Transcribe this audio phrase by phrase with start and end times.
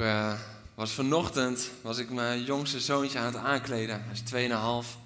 [0.00, 0.32] Eh,
[0.74, 4.02] was vanochtend was ik mijn jongste zoontje aan het aankleden.
[4.04, 4.98] Hij is 2,5.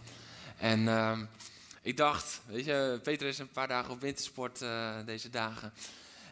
[0.57, 1.25] En ehm,
[1.83, 5.73] ik dacht, weet je, Peter is een paar dagen op wintersport eh, deze dagen.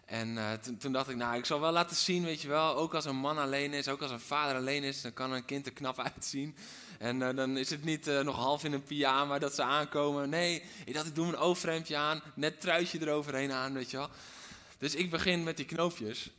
[0.05, 2.77] En eh, toen- toen dacht ik, nou, ik zal wel laten zien, weet je wel,
[2.77, 5.45] ook als een man alleen is, ook als een vader alleen is, dan kan een
[5.45, 6.57] kind er knap uitzien.
[6.99, 10.29] En dan is het niet nog half in een pyjama dat ze aankomen.
[10.29, 14.09] Nee, ik dacht, ik doe mijn overhemdje aan, net truitje eroverheen aan, weet je wel.
[14.79, 16.31] Dus ik begin met die knoopjes.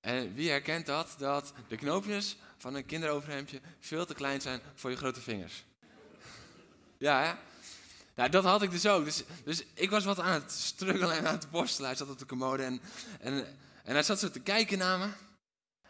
[0.00, 1.14] En wie herkent dat?
[1.18, 5.64] Dat de knoopjes van een kinderoverhemdje veel te klein zijn voor je grote vingers.
[6.98, 7.38] Ja?
[8.14, 9.04] Nou, dat had ik dus ook.
[9.04, 11.88] Dus, dus ik was wat aan het struggelen en aan het borstelen.
[11.88, 12.80] Hij zat op de commode en,
[13.20, 13.46] en,
[13.84, 15.08] en hij zat zo te kijken naar me.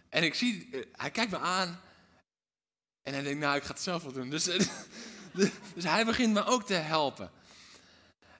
[0.08, 1.80] En ik zie, eh, hij kijkt me aan.
[3.02, 4.30] En hij denkt, nou, ik ga het zelf wel doen.
[4.30, 4.66] Dus, eh,
[5.74, 7.30] dus hij begint me ook te helpen.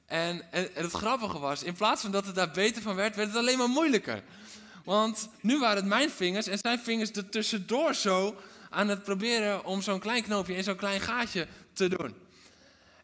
[0.06, 3.17] En, en, en het grappige was, in plaats van dat het daar beter van werd,
[3.17, 4.23] werd het alleen maar moeilijker.
[4.84, 8.36] Want nu waren het mijn vingers en zijn vingers er tussendoor zo
[8.70, 12.14] aan het proberen om zo'n klein knoopje in zo'n klein gaatje te doen.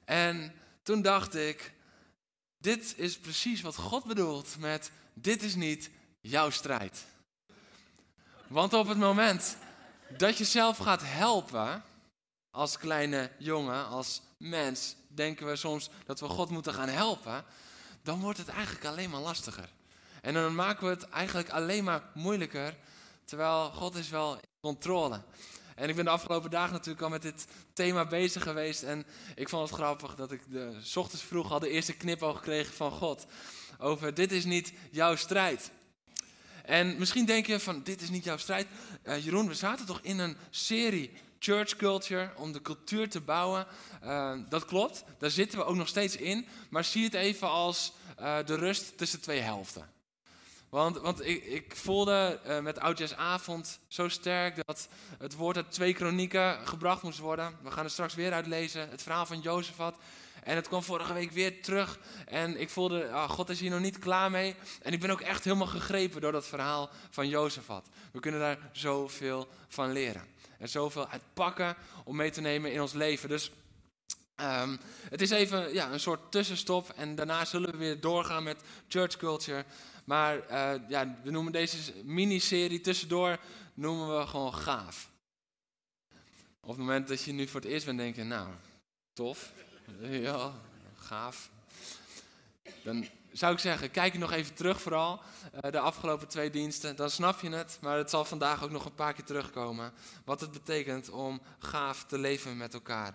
[0.04, 1.72] En toen dacht ik,
[2.58, 7.04] dit is precies wat God bedoelt met dit is niet jouw strijd.
[8.46, 9.56] Want op het moment
[10.16, 11.82] dat je zelf gaat helpen,
[12.50, 17.44] als kleine jongen, als mens, denken we soms dat we God moeten gaan helpen,
[18.02, 19.68] dan wordt het eigenlijk alleen maar lastiger.
[20.26, 22.76] En dan maken we het eigenlijk alleen maar moeilijker,
[23.24, 25.22] terwijl God is wel in controle.
[25.74, 29.48] En ik ben de afgelopen dagen natuurlijk al met dit thema bezig geweest en ik
[29.48, 33.26] vond het grappig dat ik de, ochtends vroeg al de eerste knipoog kreeg van God
[33.78, 35.70] over dit is niet jouw strijd.
[36.64, 38.66] En misschien denk je van dit is niet jouw strijd.
[39.20, 43.66] Jeroen, we zaten toch in een serie church culture om de cultuur te bouwen.
[44.00, 46.46] Eh, dat klopt, daar zitten we ook nog steeds in.
[46.70, 49.94] Maar zie het even als eh, de rust tussen twee helften.
[50.76, 54.88] Want, want ik, ik voelde eh, met Oudjaarsavond zo sterk dat
[55.18, 57.56] het woord uit twee kronieken gebracht moest worden.
[57.62, 59.96] We gaan er straks weer uitlezen, het verhaal van Jozefat.
[60.42, 61.98] En het kwam vorige week weer terug.
[62.26, 64.54] En ik voelde, ah, God is hier nog niet klaar mee.
[64.82, 67.88] En ik ben ook echt helemaal gegrepen door dat verhaal van Jozefat.
[68.12, 70.26] We kunnen daar zoveel van leren.
[70.58, 73.28] En zoveel uit pakken om mee te nemen in ons leven.
[73.28, 73.50] Dus
[74.34, 74.76] ehm,
[75.10, 76.92] het is even ja, een soort tussenstop.
[76.96, 79.64] En daarna zullen we weer doorgaan met church culture.
[80.06, 83.38] Maar eh, ja, we noemen deze miniserie tussendoor
[83.74, 85.10] noemen we gewoon gaaf.
[86.60, 88.48] Op het moment dat je nu voor het eerst bent, denk je, nou,
[89.12, 89.52] tof.
[90.00, 90.52] Ja,
[90.96, 91.50] gaaf.
[92.82, 95.20] Dan zou ik zeggen, kijk nog even terug vooral,
[95.52, 96.96] eh, de afgelopen twee diensten.
[96.96, 99.92] Dan snap je het, maar het zal vandaag ook nog een paar keer terugkomen.
[100.24, 103.14] Wat het betekent om gaaf te leven met elkaar.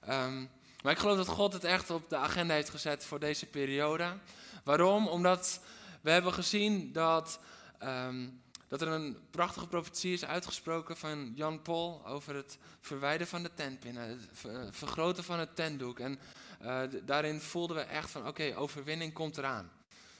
[0.00, 0.44] Ehm,
[0.82, 4.16] maar ik geloof dat God het echt op de agenda heeft gezet voor deze periode.
[4.64, 5.08] Waarom?
[5.08, 5.60] Omdat
[6.04, 7.40] we hebben gezien dat,
[7.78, 8.28] ehm,
[8.68, 13.54] dat er een prachtige profetie is uitgesproken van Jan Paul over het verwijderen van de
[13.54, 15.98] tentpinnen, het ver- vergroten van het tentdoek.
[15.98, 16.18] En
[16.60, 19.70] eh, daarin voelden we echt van oké, overwinning komt eraan.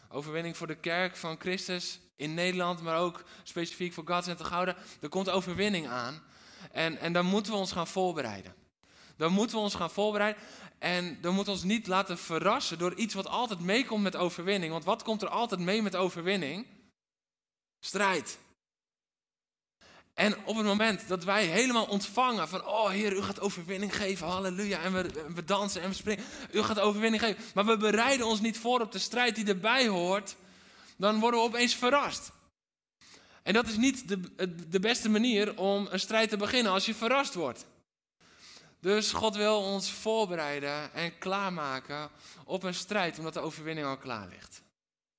[0.08, 4.44] Overwinning voor de kerk van Christus in Nederland, maar ook specifiek voor Gods en te
[4.44, 4.76] Gouden.
[5.00, 6.22] Er komt overwinning aan
[6.72, 8.54] en, en dan moeten we ons gaan voorbereiden.
[9.16, 10.42] Dan moeten we ons gaan voorbereiden.
[10.84, 14.72] En dan moeten we ons niet laten verrassen door iets wat altijd meekomt met overwinning.
[14.72, 16.66] Want wat komt er altijd mee met overwinning?
[17.80, 18.38] Strijd.
[20.14, 24.26] En op het moment dat wij helemaal ontvangen van, oh Heer, u gaat overwinning geven,
[24.26, 28.26] halleluja, en we, we dansen en we springen, u gaat overwinning geven, maar we bereiden
[28.26, 30.36] ons niet voor op de strijd die erbij hoort,
[30.96, 32.32] dan worden we opeens verrast.
[33.42, 34.20] En dat is niet de,
[34.68, 37.66] de beste manier om een strijd te beginnen als je verrast wordt.
[38.84, 42.10] Dus God wil ons voorbereiden en klaarmaken
[42.44, 44.62] op een strijd, omdat de overwinning al klaar ligt.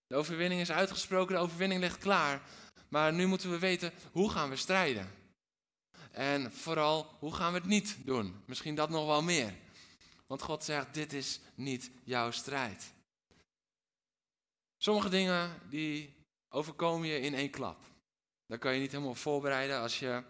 [0.07, 2.41] De overwinning is uitgesproken, de overwinning ligt klaar.
[2.89, 5.11] Maar nu moeten we weten, hoe gaan we strijden?
[6.11, 8.43] En vooral, hoe gaan we het niet doen?
[8.45, 9.53] Misschien dat nog wel meer.
[10.27, 12.93] Want God zegt, dit is niet jouw strijd.
[14.77, 16.15] Sommige dingen, die
[16.49, 17.79] overkomen je in één klap.
[18.47, 20.23] Daar kan je niet helemaal voorbereiden als je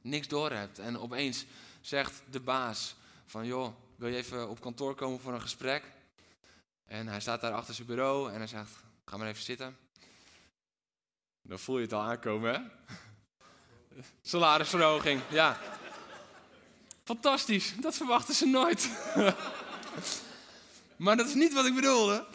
[0.00, 0.78] niks door hebt.
[0.78, 1.46] En opeens
[1.86, 2.96] zegt de baas
[3.26, 5.84] van, joh, wil je even op kantoor komen voor een gesprek?
[6.84, 8.70] En hij staat daar achter zijn bureau en hij zegt,
[9.04, 9.76] ga maar even zitten.
[11.42, 12.60] Dan voel je het al aankomen, hè?
[14.22, 15.60] Salarisverhoging, ja.
[17.04, 18.90] Fantastisch, dat verwachten ze nooit.
[21.04, 22.26] maar dat is niet wat ik bedoelde.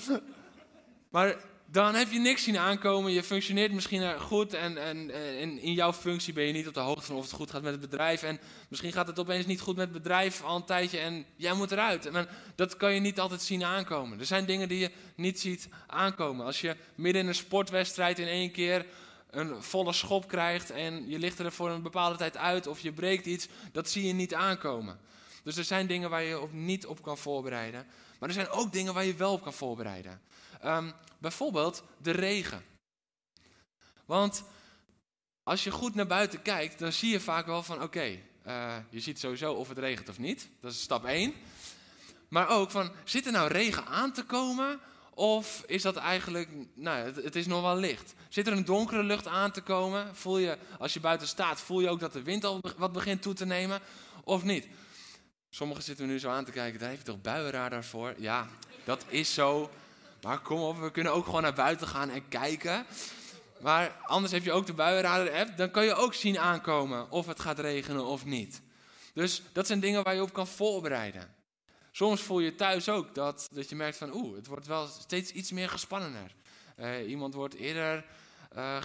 [1.10, 1.36] Maar
[1.72, 3.12] dan heb je niks zien aankomen.
[3.12, 6.80] Je functioneert misschien goed en, en, en, in jouw functie ben je niet op de
[6.80, 8.24] hoogte van of het goed gaat met het bedrijf.
[8.24, 8.40] En
[8.70, 11.72] misschien gaat het opeens niet goed met het bedrijf al een tijdje en jij moet
[11.72, 12.10] eruit.
[12.56, 14.20] Dat kan je niet altijd zien aankomen.
[14.20, 16.46] Er zijn dingen die je niet ziet aankomen.
[16.46, 18.86] Als je midden in een sportwedstrijd in één keer
[19.30, 22.92] een volle schop krijgt en je ligt er voor een bepaalde tijd uit of je
[22.92, 25.00] breekt iets, dat zie je niet aankomen.
[25.44, 27.86] Dus er zijn dingen waar je op niet op kan voorbereiden.
[28.20, 30.22] Maar er zijn ook dingen waar je wel op kan voorbereiden.
[30.66, 32.64] Um, bijvoorbeeld de regen.
[34.06, 34.44] Want
[35.44, 39.00] als je goed naar buiten kijkt, dan zie je vaak wel van oké, eh, je
[39.00, 40.50] ziet sowieso of het regent of niet.
[40.62, 41.34] Dat is stap 1.
[42.28, 44.80] Maar ook van, zit er nou regen aan te komen?
[45.14, 48.14] Of is dat eigenlijk, nou, het, het, is nog wel licht.
[48.30, 50.16] Zit er een donkere lucht aan te komen?
[50.16, 53.22] Voel je, als je buiten staat, voel je ook dat de wind al wat begint
[53.22, 53.82] toe te nemen?
[54.24, 54.68] Of niet?
[55.50, 58.14] Sommigen zitten nu zo aan te kijken, daar heeft toch buienradar voor?
[58.18, 58.48] Ja,
[58.84, 59.70] dat is zo.
[60.22, 62.86] Maar kom op, we kunnen ook gewoon naar buiten gaan en kijken.
[63.60, 65.58] Maar anders heb je ook de buienradar app.
[65.58, 68.62] Dan kan je ook zien aankomen of het gaat regenen of niet.
[69.14, 71.36] Dus dat zijn dingen waar je op kan voorbereiden.
[71.92, 75.32] Soms voel je thuis ook dat, dat je merkt van oeh, het wordt wel steeds
[75.32, 76.36] iets meer gespannener.
[76.78, 78.06] Uh, iemand wordt eerder
[78.56, 78.78] uh,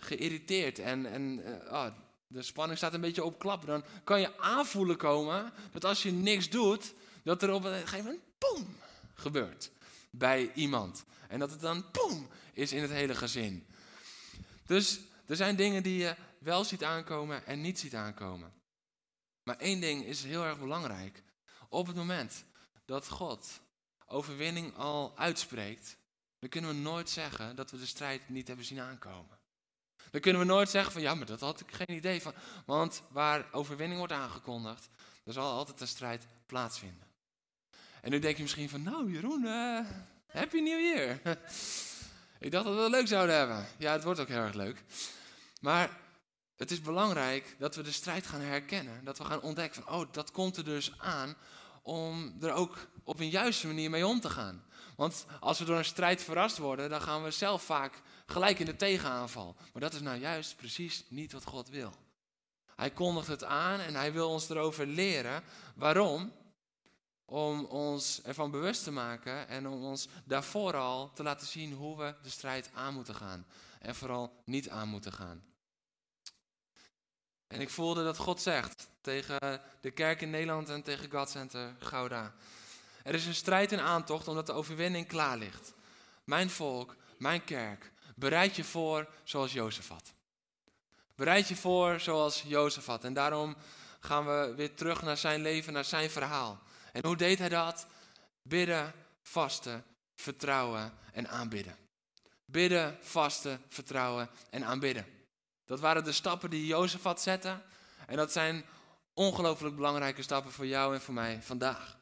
[0.00, 1.86] geïrriteerd en, en uh, oh,
[2.26, 3.66] de spanning staat een beetje op klap.
[3.66, 6.94] Dan kan je aanvoelen komen dat als je niks doet,
[7.24, 8.76] dat er op een gegeven moment boem
[9.14, 9.70] gebeurt
[10.10, 11.04] bij iemand.
[11.28, 13.66] En dat het dan boem is in het hele gezin.
[14.66, 18.52] Dus er zijn dingen die je wel ziet aankomen en niet ziet aankomen.
[19.42, 21.22] Maar één ding is heel erg belangrijk.
[21.68, 22.44] Op het moment
[22.84, 23.60] dat God
[24.06, 25.96] overwinning al uitspreekt,
[26.38, 29.38] dan kunnen we nooit zeggen dat we de strijd niet hebben zien aankomen.
[30.10, 32.34] Dan kunnen we nooit zeggen van ja, maar dat had ik geen idee van.
[32.66, 34.88] Want waar overwinning wordt aangekondigd,
[35.24, 37.09] er zal altijd een strijd plaatsvinden.
[38.02, 39.80] En nu denk je misschien van, nou Jeroen, uh,
[40.26, 41.20] happy new year.
[42.38, 43.66] ik dacht dat we het leuk zouden hebben.
[43.78, 44.82] Ja, het wordt ook heel erg leuk.
[45.60, 45.98] Maar
[46.56, 49.04] het is belangrijk dat we de strijd gaan herkennen.
[49.04, 51.36] Dat we gaan ontdekken van, oh, dat komt er dus aan
[51.82, 54.64] om er ook op een juiste manier mee om te gaan.
[54.96, 58.66] Want als we door een strijd verrast worden, dan gaan we zelf vaak gelijk in
[58.66, 59.56] de tegenaanval.
[59.72, 61.92] Maar dat is nou juist precies niet wat God wil.
[62.76, 65.42] Hij kondigt het aan en hij wil ons erover leren.
[65.74, 66.32] Waarom?
[67.30, 71.98] Om ons ervan bewust te maken en om ons daarvoor al te laten zien hoe
[71.98, 73.46] we de strijd aan moeten gaan.
[73.80, 75.42] En vooral niet aan moeten gaan.
[77.46, 81.74] En ik voelde dat God zegt tegen de kerk in Nederland en tegen God Center
[81.78, 82.34] Gouda.
[83.02, 85.72] Er is een strijd in aantocht omdat de overwinning klaar ligt.
[86.24, 90.12] Mijn volk, mijn kerk, bereid je voor zoals Jozef had.
[91.14, 93.04] Bereid je voor zoals Jozef had.
[93.04, 93.56] En daarom
[94.00, 96.60] gaan we weer terug naar zijn leven, naar zijn verhaal.
[96.92, 97.86] En hoe deed hij dat?
[98.42, 98.92] Bidden,
[99.22, 99.84] vasten,
[100.14, 101.76] vertrouwen en aanbidden.
[102.44, 105.06] Bidden, vasten, vertrouwen en aanbidden.
[105.64, 107.62] Dat waren de stappen die Jozef had zetten.
[108.06, 108.64] En dat zijn
[109.14, 111.98] ongelooflijk belangrijke stappen voor jou en voor mij vandaag.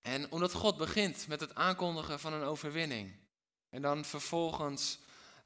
[0.00, 3.14] En omdat God begint met het aankondigen van een overwinning.
[3.70, 4.98] En dan vervolgens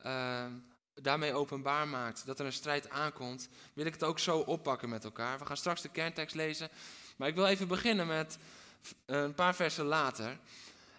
[0.06, 0.46] uh,
[0.94, 5.04] daarmee openbaar maakt dat er een strijd aankomt, wil ik het ook zo oppakken met
[5.04, 5.38] elkaar.
[5.38, 6.70] We gaan straks de kerntekst lezen.
[7.16, 8.38] Maar ik wil even beginnen met
[9.06, 10.38] een paar versen later.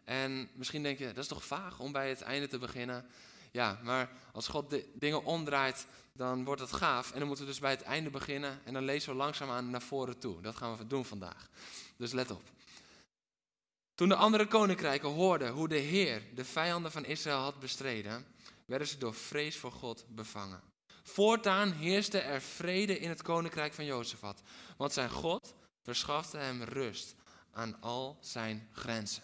[0.03, 3.05] En misschien denk je, dat is toch vaag om bij het einde te beginnen.
[3.51, 7.11] Ja, maar als God de dingen omdraait, dan wordt het gaaf.
[7.11, 8.61] En dan moeten we dus bij het einde beginnen.
[8.63, 10.41] En dan lezen we langzaamaan naar voren toe.
[10.41, 11.49] Dat gaan we doen vandaag.
[11.97, 12.41] Dus let op.
[13.95, 18.25] Toen de andere koninkrijken hoorden hoe de Heer de vijanden van Israël had bestreden,
[18.65, 20.61] werden ze door vrees voor God bevangen.
[21.03, 24.41] Voortaan heerste er vrede in het koninkrijk van Jozefat,
[24.77, 27.15] want zijn God verschafte hem rust
[27.51, 29.23] aan al zijn grenzen.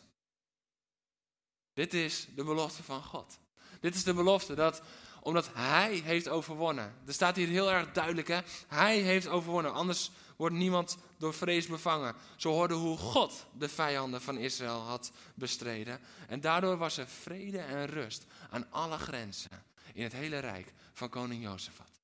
[1.73, 3.39] Dit is de belofte van God.
[3.79, 4.81] Dit is de belofte dat
[5.21, 6.95] omdat hij heeft overwonnen.
[7.05, 8.39] Er staat hier heel erg duidelijk, hè?
[8.67, 9.73] Hij heeft overwonnen.
[9.73, 12.15] Anders wordt niemand door vrees bevangen.
[12.35, 15.99] Ze hoorden hoe God de vijanden van Israël had bestreden.
[16.27, 19.63] En daardoor was er vrede en rust aan alle grenzen
[19.93, 21.99] in het hele rijk van koning Jozefat.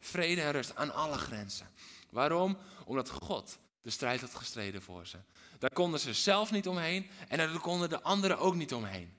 [0.00, 1.68] Vrede en rust aan alle grenzen.
[2.10, 2.58] Waarom?
[2.84, 5.18] Omdat God de strijd had gestreden voor ze.
[5.58, 9.18] Daar konden ze zelf niet omheen en daar konden de anderen ook niet omheen.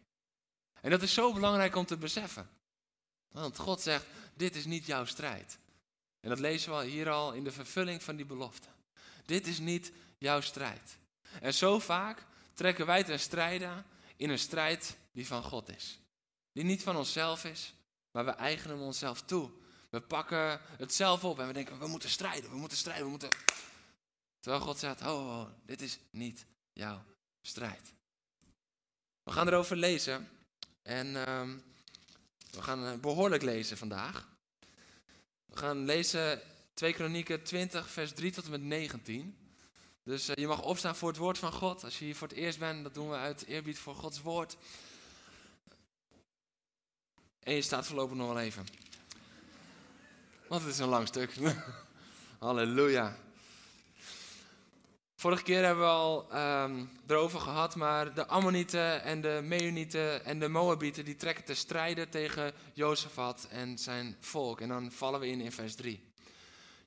[0.82, 2.50] En dat is zo belangrijk om te beseffen.
[3.32, 5.60] Want God zegt, dit is niet jouw strijd.
[6.20, 8.68] En dat lezen we hier al in de vervulling van die belofte.
[9.26, 10.98] Dit is niet jouw strijd.
[11.42, 13.84] En zo vaak trekken wij ten strijde
[14.16, 16.00] in een strijd die van God is.
[16.52, 17.74] Die niet van onszelf is,
[18.12, 19.52] Maar we eigenen onszelf toe.
[19.90, 23.10] We pakken het zelf op en we denken, we moeten strijden, we moeten strijden, we
[23.10, 23.30] moeten...
[24.42, 27.04] Terwijl God zegt, oh, dit is niet jouw
[27.42, 27.94] strijd.
[29.24, 30.30] We gaan erover lezen
[30.82, 31.58] en ehm,
[32.52, 34.28] we gaan eh, behoorlijk lezen vandaag.
[35.46, 36.42] We gaan lezen
[36.74, 39.38] 2 Kronieken 20, vers 3 tot en met 19.
[40.04, 41.84] Dus uh, je mag opstaan voor het woord van God.
[41.84, 44.58] Als je hier voor het eerst bent, dat doen we uit eerbied voor Gods woord.
[47.40, 48.66] En je staat voorlopig nog wel even.
[50.48, 51.34] Want het is een lang stuk.
[52.40, 53.18] Halleluja.
[55.22, 56.28] Vorige keer hebben we al
[56.64, 61.54] um, erover gehad, maar de Ammonieten en de Meunieten en de Moabieten die trekken te
[61.54, 64.62] strijden tegen Jozefat en zijn volk.
[64.62, 66.12] En dan vallen we in in vers 3.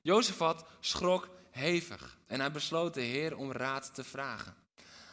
[0.01, 4.55] Jozefat schrok hevig en hij besloot de Heer om raad te vragen.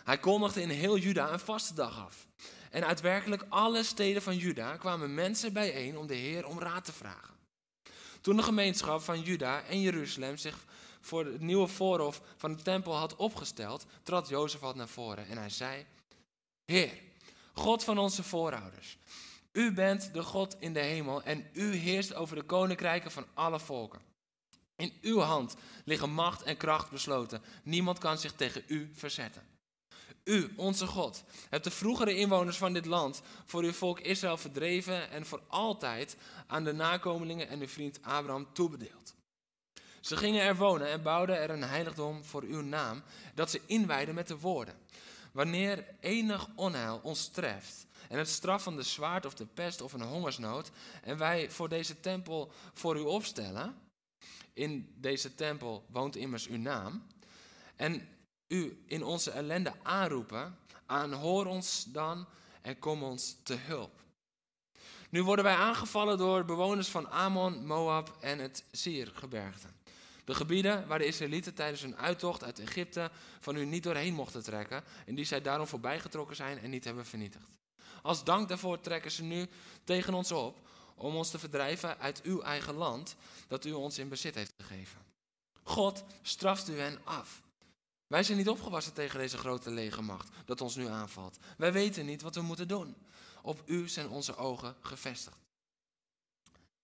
[0.04, 2.26] Hij kondigde in heel Juda een vaste dag af.
[2.70, 6.84] En uit werkelijk alle steden van Juda kwamen mensen bijeen om de Heer om raad
[6.84, 7.34] te vragen.
[8.20, 10.56] Toen de gemeenschap van Juda en Jeruzalem zich
[11.02, 15.50] voor het nieuwe voorhof van de tempel had opgesteld, trad Jozef naar voren en hij
[15.50, 15.86] zei:
[16.64, 16.98] Heer,
[17.52, 18.98] God van onze voorouders,
[19.52, 23.60] u bent de God in de hemel en u heerst over de koninkrijken van alle
[23.60, 24.00] volken.
[24.76, 27.42] In uw hand liggen macht en kracht besloten.
[27.62, 29.42] Niemand kan zich tegen u verzetten.
[30.24, 35.10] U, onze God, hebt de vroegere inwoners van dit land voor uw volk Israël verdreven
[35.10, 36.16] en voor altijd
[36.46, 39.14] aan de nakomelingen en uw vriend Abraham toebedeeld.
[40.02, 43.02] Ze gingen er wonen en bouwden er een heiligdom voor uw naam,
[43.34, 44.74] dat ze inwijden met de woorden.
[45.32, 49.92] Wanneer enig onheil ons treft en het straf van de zwaard of de pest of
[49.92, 50.70] een hongersnood,
[51.02, 53.74] en wij voor deze tempel voor u opstellen,
[54.52, 57.06] in deze tempel woont immers uw naam,
[57.76, 58.08] en
[58.48, 62.26] u in onze ellende aanroepen, aanhoor ons dan
[62.62, 64.00] en kom ons te hulp.
[65.10, 69.68] Nu worden wij aangevallen door bewoners van Ammon, Moab en het Siergebergte.
[70.24, 73.10] De gebieden waar de Israëlieten tijdens hun uittocht uit Egypte
[73.40, 77.06] van u niet doorheen mochten trekken en die zij daarom voorbijgetrokken zijn en niet hebben
[77.06, 77.58] vernietigd.
[78.02, 79.48] Als dank daarvoor trekken ze nu
[79.84, 83.16] tegen ons op om ons te verdrijven uit uw eigen land
[83.48, 85.00] dat u ons in bezit heeft gegeven.
[85.62, 87.42] God straft u hen af.
[88.06, 91.38] Wij zijn niet opgewassen tegen deze grote legermacht dat ons nu aanvalt.
[91.56, 92.96] Wij weten niet wat we moeten doen.
[93.42, 95.48] Op u zijn onze ogen gevestigd.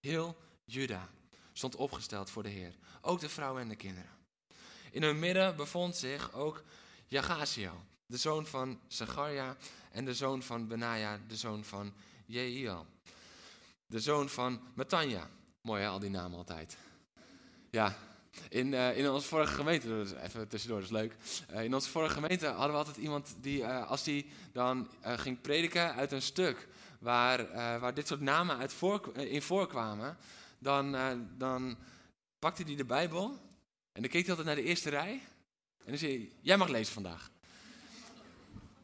[0.00, 1.08] Heel Juda
[1.58, 4.10] stond opgesteld voor de Heer, ook de vrouwen en de kinderen.
[4.90, 6.62] In hun midden bevond zich ook
[7.06, 9.56] Jagazio, de zoon van Zacharia
[9.90, 11.92] en de zoon van Benaja, de zoon van
[12.26, 12.86] Jehiel.
[13.86, 15.28] De zoon van Matanja.
[15.60, 16.76] Mooi hè, al die namen altijd.
[17.70, 17.96] Ja,
[18.48, 21.14] in, uh, in onze vorige gemeente, even tussendoor, dat is leuk.
[21.50, 25.40] Uh, in onze vorige gemeente hadden we altijd iemand die, uh, als die dan ging
[25.40, 28.74] prediken uit een stuk waar, waar dit soort namen uit
[29.14, 30.16] in voorkwamen,
[30.58, 30.96] dan,
[31.36, 31.78] dan
[32.38, 33.24] pakte hij de Bijbel
[33.92, 35.20] en dan keek hij altijd naar de eerste rij
[35.84, 37.30] en dan zei hij, jij mag lezen vandaag.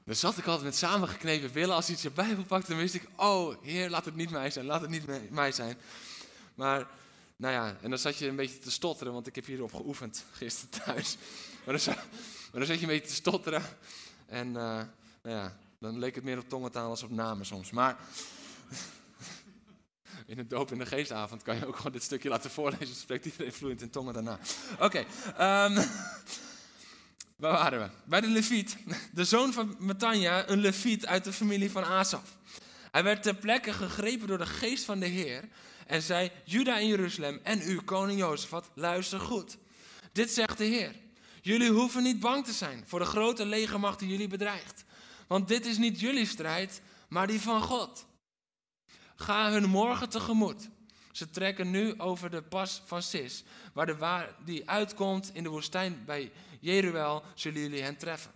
[0.05, 1.75] Dan zat ik altijd met samengeknepen billen.
[1.75, 4.65] Als hij de Bijbel pakte, dan wist ik, oh heer, laat het niet mij zijn,
[4.65, 5.77] laat het niet mij zijn.
[6.55, 6.87] Maar
[7.37, 10.25] nou ja, en dan zat je een beetje te stotteren, want ik heb hierop geoefend
[10.33, 11.17] gisteren thuis.
[11.65, 13.63] Maar dan, zat, je een beetje te stotteren.
[14.27, 14.89] En uh, nou
[15.23, 17.71] ja, dan leek het meer op tongentaal als op namen soms.
[17.71, 17.99] Maar
[20.27, 22.95] in het doop in de geestavond kan je ook gewoon dit stukje laten voorlezen.
[22.95, 24.39] Spreekt iedereen vloeiend in tongen daarna.
[24.81, 25.05] Oké,
[25.37, 25.75] ehm,
[27.37, 27.89] waar waren we?
[28.05, 28.77] Bij de Leviet.
[29.13, 32.39] De zoon van Matanja, een Leviet uit de familie van Asaf.
[32.91, 35.49] Hij werd ter plekke gegrepen door de geest van de Heer
[35.87, 39.57] en zei, Juda en Jeruzalem en u, koning Jozefat, luister goed.
[40.13, 40.95] Dit zegt de Heer.
[41.43, 44.85] Jullie hoeven niet bang te zijn voor de grote legermacht die jullie bedreigt.
[45.27, 48.07] Want dit is niet jullie strijd, maar die van God.
[49.17, 50.69] Ga hun morgen tegemoet.
[51.13, 55.49] Ze trekken nu over de pas van Sis, waar de waar die uitkomt in de
[55.49, 58.33] woestijn bij Jeruel, zullen jullie hen treffen.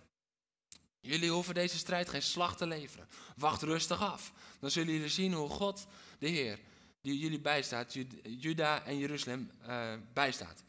[0.99, 3.07] Jullie hoeven deze strijd geen slag te leveren.
[3.35, 4.33] Wacht rustig af.
[4.59, 5.87] Dan zullen jullie zien hoe God,
[6.19, 6.59] de Heer,
[7.01, 10.63] die jullie bijstaat, Juda en Jeruzalem uh, bijstaat.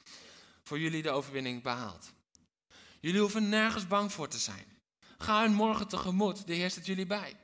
[0.63, 2.13] Voor jullie de overwinning behaalt.
[3.01, 4.65] Jullie hoeven nergens bang voor te zijn.
[5.19, 7.37] Ga hun morgen tegemoet, de Heer staat jullie bij.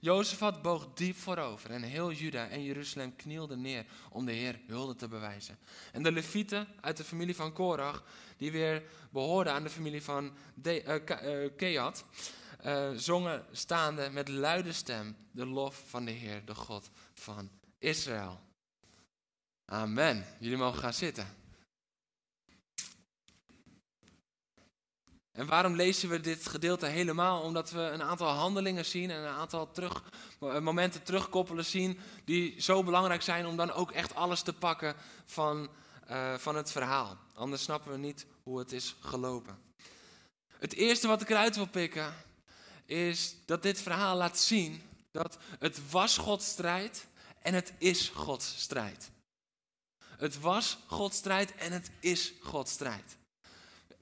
[0.00, 4.94] Jozefat boog diep voorover en heel Juda en Jeruzalem knielden neer om de Heer hulde
[4.94, 5.58] te bewijzen.
[5.92, 8.04] En de levieten uit de familie van Korach,
[8.36, 12.04] die weer behoorden aan de familie van de, uh, Keat,
[12.64, 18.40] uh, zongen staande met luide stem de lof van de Heer, de God van Israël.
[19.64, 20.24] Amen.
[20.38, 21.45] Jullie mogen gaan zitten.
[25.36, 27.42] En waarom lezen we dit gedeelte helemaal?
[27.42, 30.02] Omdat we een aantal handelingen zien en een aantal terug,
[30.38, 35.68] momenten terugkoppelen zien die zo belangrijk zijn om dan ook echt alles te pakken van,
[36.10, 37.16] uh, van het verhaal.
[37.34, 39.58] Anders snappen we niet hoe het is gelopen.
[40.58, 42.14] Het eerste wat ik eruit wil pikken
[42.86, 47.06] is dat dit verhaal laat zien dat het was Gods strijd
[47.42, 49.10] en het is Gods strijd.
[50.16, 53.16] Het was Gods strijd en het is Gods strijd.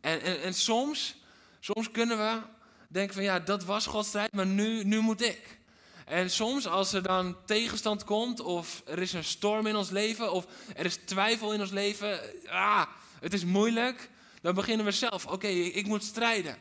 [0.00, 1.23] En, en, en soms,
[1.64, 2.42] soms kunnen we
[2.88, 5.59] denken van ja, dat was Gods strijd, maar nu, nu moet ik.
[6.04, 10.33] En soms als er dan tegenstand komt, of er is een storm in ons leven,
[10.33, 12.87] of er is twijfel in ons leven, ah,
[13.21, 16.59] het is moeilijk, dan beginnen we zelf, oké, ik moet strijden.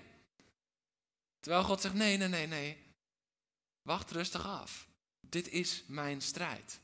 [1.39, 2.77] Terwijl God zegt, nee, nee, nee, nee,
[3.81, 4.87] wacht rustig af.
[5.29, 6.79] Dit is mijn strijd.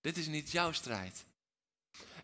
[0.00, 1.24] Dit is niet jouw strijd.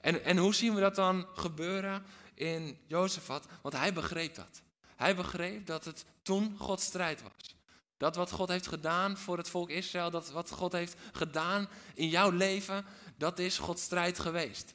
[0.01, 2.05] En, en hoe zien we dat dan gebeuren
[2.35, 3.47] in Jozefat?
[3.63, 4.63] Want hij begreep dat.
[4.97, 7.57] Hij begreep dat het toen Gods strijd was.
[7.97, 12.09] Dat wat God heeft gedaan voor het volk Israël, dat wat God heeft gedaan in
[12.09, 12.85] jouw leven,
[13.17, 14.75] dat is Gods strijd geweest.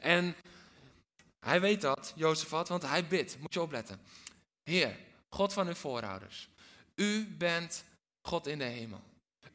[0.00, 0.34] En
[1.40, 3.38] hij weet dat, Jozefat, want hij bidt.
[3.38, 4.00] Moet je opletten.
[4.62, 6.48] Heer, God van uw voorouders,
[6.94, 7.84] u bent
[8.22, 9.02] God in de hemel.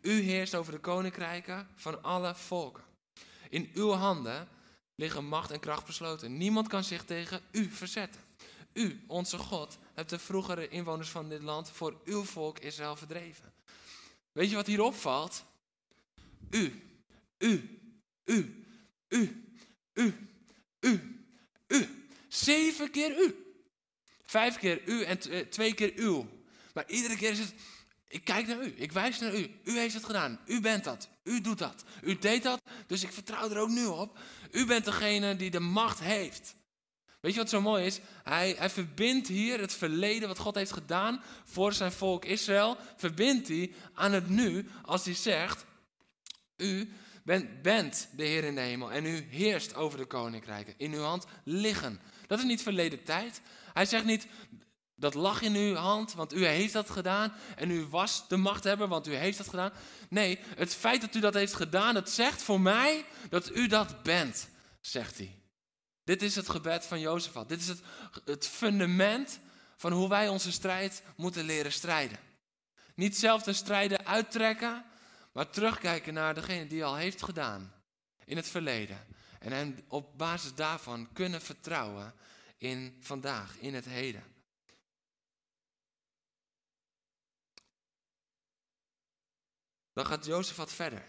[0.01, 2.83] U heerst over de koninkrijken van alle volken.
[3.49, 4.47] In uw handen
[4.95, 6.37] liggen macht en kracht besloten.
[6.37, 8.21] Niemand kan zich tegen u verzetten.
[8.77, 13.53] U, onze God, hebt de vroegere inwoners van dit land voor uw volk Israël verdreven.
[14.31, 15.45] Weet je wat hier opvalt?
[16.49, 16.81] U,
[17.37, 17.79] u,
[18.25, 18.65] u,
[19.07, 19.55] u,
[19.93, 20.29] u,
[20.79, 21.25] u,
[21.67, 22.07] u.
[22.27, 23.55] Zeven keer u.
[24.25, 26.29] Vijf keer u en eh, twee keer uw.
[26.73, 27.53] Maar iedere keer is het,
[28.07, 29.51] ik kijk naar u, ik wijs naar u.
[29.63, 33.11] U heeft het gedaan, u bent dat, u doet dat, u deed dat, dus ik
[33.11, 34.19] vertrouw er ook nu op.
[34.51, 36.55] U bent degene die de macht heeft.
[37.19, 37.99] Weet je wat zo mooi is?
[38.23, 43.73] Hij, verbindt hier het verleden wat God heeft gedaan voor zijn volk Israël, verbindt hij
[43.93, 45.65] aan het nu als hij zegt,
[46.57, 46.91] u
[47.23, 50.73] bent, bent de Heer in de hemel en u heerst over de koninkrijken.
[50.77, 51.99] In uw hand liggen.
[52.27, 53.41] Dat is niet verleden tijd.
[53.73, 54.27] Hij zegt niet,
[54.95, 57.33] dat lag in uw hand, want u heeft dat gedaan.
[57.55, 59.71] En u was de machthebber, want u heeft dat gedaan.
[60.09, 64.03] Nee, het feit dat u dat heeft gedaan, het zegt voor mij dat u dat
[64.03, 64.47] bent,
[64.81, 65.35] zegt hij.
[66.07, 67.33] Dit is het gebed van Jozef.
[67.33, 67.81] Dit is het,
[68.25, 69.39] het fundament
[69.77, 72.19] van hoe wij onze strijd moeten leren strijden.
[72.95, 74.85] Niet zelf de strijden uittrekken,
[75.31, 77.73] maar terugkijken naar degene die al heeft gedaan
[78.25, 79.05] in het verleden.
[79.39, 82.13] En hem op basis daarvan kunnen vertrouwen
[82.57, 84.23] in vandaag, in het heden.
[89.93, 91.05] Dan gaat Jozefat verder.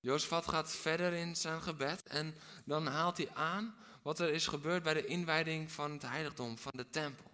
[0.00, 3.74] Jozefat gaat verder in zijn gebed en dan haalt hij aan
[4.10, 7.30] wat er is gebeurd bij de inwijding van het heiligdom, van de tempel.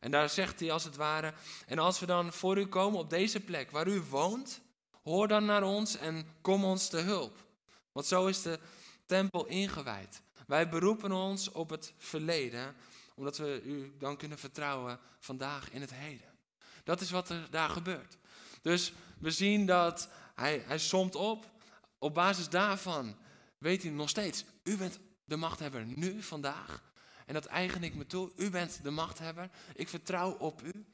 [0.00, 1.34] En daar zegt hij als het ware,
[1.66, 4.60] en als we dan voor u komen op deze plek waar u woont,
[5.02, 7.44] hoor dan naar ons en kom ons te hulp.
[7.92, 8.58] Want zo is de
[9.06, 10.22] tempel ingewijd.
[10.46, 12.76] Wij beroepen ons op het verleden,
[13.14, 16.38] omdat we u dan kunnen vertrouwen vandaag in het heden.
[16.84, 18.16] Dat is wat er daar gebeurt.
[18.62, 21.50] Dus we zien dat hij, hij somt op.
[21.98, 23.16] Op basis daarvan
[23.58, 26.92] weet hij nog steeds, u bent de machthebber nu, vandaag.
[27.26, 28.32] En dat eigen ik me toe.
[28.36, 29.50] U bent de machthebber.
[29.74, 30.86] Ik vertrouw op u.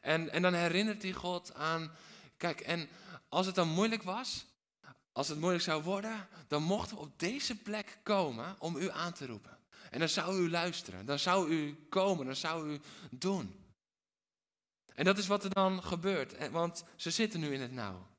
[0.00, 1.90] En, en dan herinnert hij God aan,
[2.36, 2.88] kijk, en
[3.28, 4.46] als het dan moeilijk was,
[5.12, 9.12] als het moeilijk zou worden, dan mochten we op deze plek komen om u aan
[9.12, 9.58] te roepen.
[9.90, 12.80] En dan zou u luisteren, dan zou u komen, dan zou u
[13.10, 13.60] doen.
[14.94, 18.09] En dat is wat er dan gebeurt, want ze zitten nu in het nauw.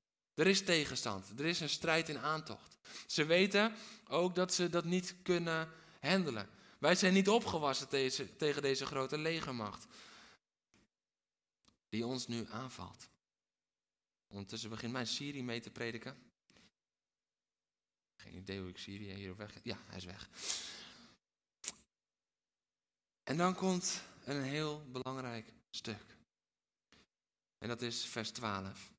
[0.41, 2.77] Er is tegenstand, er is een strijd in aantocht.
[3.07, 3.75] Ze weten
[4.07, 6.49] ook dat ze dat niet kunnen handelen.
[6.79, 7.89] Wij zijn niet opgewassen
[8.37, 9.85] tegen deze grote legermacht
[11.89, 13.09] die ons nu aanvalt.
[14.27, 16.31] Ondertussen begint mijn Siri mee te prediken.
[18.15, 19.53] Geen idee hoe ik Siri hier op weg.
[19.63, 20.29] Ja, hij is weg.
[23.23, 26.17] En dan komt een heel belangrijk stuk.
[27.57, 28.91] En dat is vers 12.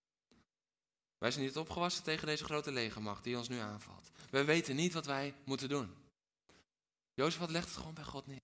[1.23, 4.11] Wij zijn niet opgewassen tegen deze grote legermacht die ons nu aanvalt.
[4.31, 5.95] We weten niet wat wij moeten doen.
[7.15, 8.41] Jozef legt het gewoon bij God neer.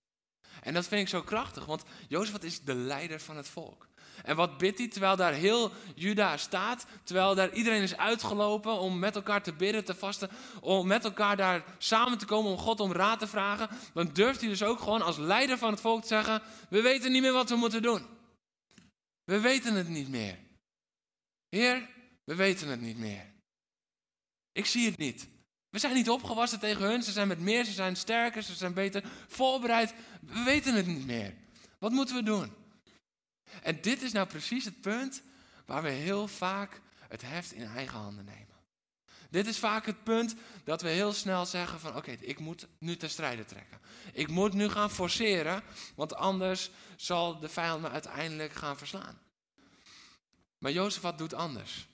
[0.61, 3.87] En dat vind ik zo krachtig, want Jozef is de leider van het volk.
[4.23, 8.99] En wat bidt hij terwijl daar heel Juda staat, terwijl daar iedereen is uitgelopen om
[8.99, 10.29] met elkaar te bidden, te vasten,
[10.61, 14.39] om met elkaar daar samen te komen om God om raad te vragen, dan durft
[14.39, 17.33] hij dus ook gewoon als leider van het volk te zeggen, we weten niet meer
[17.33, 18.05] wat we moeten doen.
[19.23, 20.37] We weten het niet meer.
[21.49, 21.97] Heer,
[22.29, 23.25] we weten het niet meer.
[24.51, 25.27] Ik zie het niet.
[25.69, 27.03] We zijn niet opgewassen tegen hun.
[27.03, 29.93] Ze zijn met meer, ze zijn sterker, ze zijn beter voorbereid.
[30.21, 31.33] We weten het niet meer.
[31.79, 32.53] Wat moeten we doen?
[33.61, 35.21] En dit is nou precies het punt
[35.65, 38.55] waar we heel vaak het heft in eigen handen nemen.
[39.29, 42.97] Dit is vaak het punt dat we heel snel zeggen van oké, ik moet nu
[42.97, 43.79] ten strijde trekken.
[44.13, 45.63] Ik moet nu gaan forceren,
[45.95, 49.19] want anders zal de vijand me uiteindelijk gaan verslaan.
[50.57, 51.88] Maar Jozef doet anders.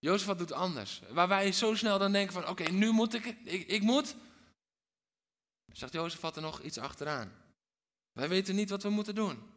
[0.00, 1.00] Jozef doet anders.
[1.08, 4.16] Waar wij zo snel dan denken van oké, nu moet ik, ik, ik moet.
[5.72, 7.32] Zegt Jozef er nog iets achteraan.
[8.12, 9.52] Wij weten niet wat we moeten doen.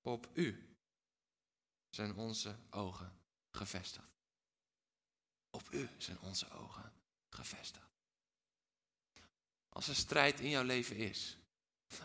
[0.00, 0.76] Op u
[1.90, 3.12] zijn onze ogen
[3.50, 4.10] gevestigd.
[5.50, 6.92] Op u zijn onze ogen
[7.28, 7.90] gevestigd.
[9.68, 11.36] Als er strijd in jouw leven is,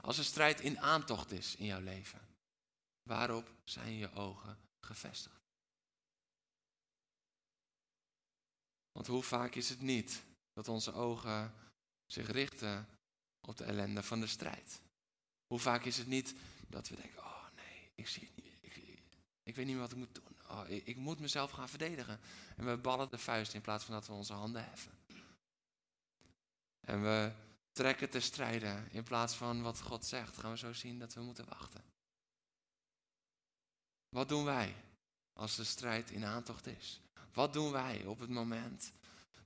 [0.01, 2.27] als er strijd in aantocht is in jouw leven,
[3.03, 5.46] waarop zijn je ogen gevestigd?
[8.97, 11.53] Want hoe vaak is het niet dat onze ogen
[12.05, 12.87] zich richten
[13.47, 14.81] op de ellende van de strijd?
[15.47, 16.35] Hoe vaak is het niet
[16.67, 18.75] dat we denken, oh nee, ik zie het niet, ik,
[19.43, 22.19] ik weet niet meer wat ik moet doen oh, ik, moet mezelf gaan verdedigen.
[22.55, 24.97] En we ballen de vuist in plaats van dat we onze handen heffen.
[26.87, 27.31] En we
[27.71, 30.37] trekken te strijden in plaats van wat God zegt.
[30.37, 31.83] Gaan we zo zien dat we moeten wachten.
[34.09, 34.75] Wat doen wij
[35.33, 37.01] als de strijd in aantocht is?
[37.37, 38.93] Wat doen wij op het moment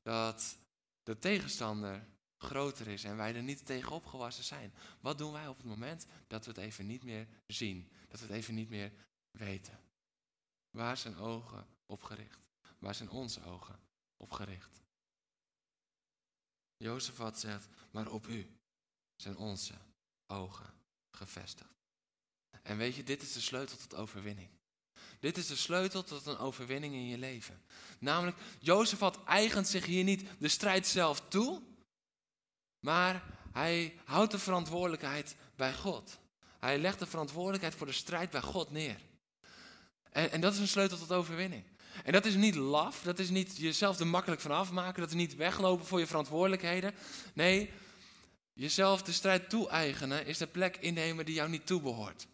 [0.01, 0.57] dat
[1.03, 4.73] de tegenstander groter is en wij er niet tegen opgewassen zijn?
[4.99, 7.91] Wat doen wij op het moment dat we het even niet meer zien?
[8.07, 8.91] Dat we het even niet meer
[9.31, 9.79] weten?
[10.69, 12.39] Waar zijn ogen op gericht?
[12.79, 13.79] Waar zijn onze ogen
[14.17, 14.81] op gericht?
[16.77, 18.59] Jozefat zegt, maar op u
[19.15, 19.73] zijn onze
[20.25, 20.73] ogen
[21.09, 21.73] gevestigd.
[22.61, 24.60] En weet je, dit is de sleutel tot overwinning.
[25.19, 27.61] Dit is de sleutel tot een overwinning in je leven.
[27.99, 31.61] Namelijk, Jozefat eigent zich hier niet de strijd zelf toe,
[32.79, 36.19] maar hij houdt de verantwoordelijkheid bij God.
[36.59, 38.97] Hij legt de verantwoordelijkheid voor de strijd bij God neer.
[40.11, 41.63] En, en dat is een sleutel tot overwinning.
[42.03, 45.15] En dat is niet laf, dat is niet jezelf er makkelijk van afmaken, dat is
[45.15, 46.93] niet weglopen voor je verantwoordelijkheden.
[47.33, 47.69] Nee,
[48.53, 52.27] jezelf de strijd toe-eigenen is de plek innemen die jou niet toebehoort.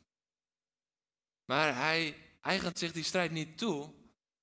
[1.46, 2.16] Maar hij
[2.48, 3.94] eigent zich die strijd niet toe,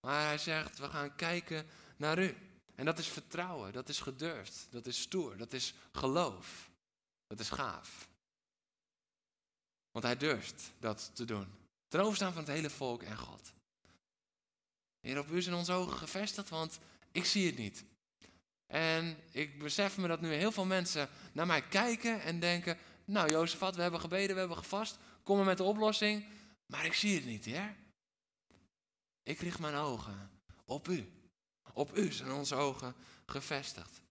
[0.01, 2.37] maar hij zegt, we gaan kijken naar u.
[2.75, 6.71] En dat is vertrouwen, dat is gedurfd, dat is stoer, dat is geloof,
[7.27, 8.09] dat is gaaf.
[9.91, 11.47] Want hij durft dat te doen.
[11.89, 13.53] Ten overstaan van het hele volk en God.
[15.01, 16.79] Heer, op u zijn onze ogen gevestigd, want
[17.13, 17.85] ik zie het niet.
[18.67, 23.31] En ik besef me dat nu heel veel mensen naar mij kijken en denken: Nou,
[23.31, 26.25] Jozefat, we hebben gebeden, we hebben gevast, kom maar met de oplossing,
[26.67, 27.75] maar ik zie het niet, Heer.
[29.25, 30.31] Ik richt mijn ogen
[30.65, 31.13] op u.
[31.73, 32.95] Op u zijn onze ogen
[33.27, 34.03] gevestigd.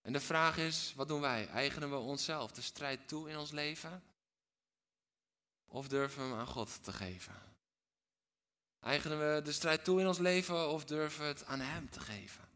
[0.00, 1.48] En de vraag is: wat doen wij?
[1.48, 4.02] Eigenen we onszelf de strijd toe in ons leven?
[5.64, 7.34] Of durven we hem aan God te geven?
[8.80, 12.00] Eigenen we de strijd toe in ons leven of durven we het aan Hem te
[12.00, 12.48] geven?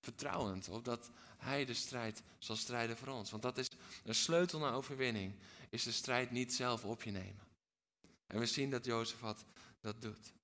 [0.00, 3.30] Vertrouwend op dat Hij de strijd zal strijden voor ons.
[3.30, 3.70] Want dat is
[4.04, 5.34] een sleutel naar overwinning.
[5.70, 7.45] Is de strijd niet zelf op je nemen.
[8.26, 9.18] En we zien dat Jozef
[9.80, 10.34] dat doet.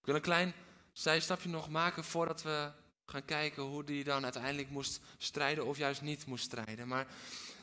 [0.00, 0.54] Ik wil een klein
[0.92, 2.72] zijstapje nog maken voordat we
[3.06, 6.88] gaan kijken hoe hij dan uiteindelijk moest strijden of juist niet moest strijden.
[6.88, 7.06] Maar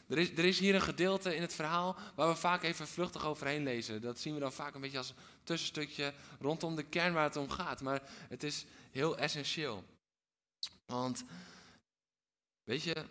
[0.08, 3.26] er is, er is hier een gedeelte in het verhaal waar we vaak even vluchtig
[3.26, 4.02] overheen lezen.
[4.02, 7.50] Dat zien we dan vaak een beetje als tussenstukje rondom de kern waar het om
[7.50, 7.82] gaat.
[7.82, 9.84] Maar het is heel essentieel.
[10.86, 11.24] Want,
[12.64, 13.06] weet je,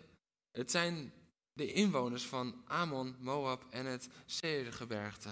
[0.51, 1.13] het zijn
[1.53, 5.29] de inwoners van Amon, Moab en het Seirgebergte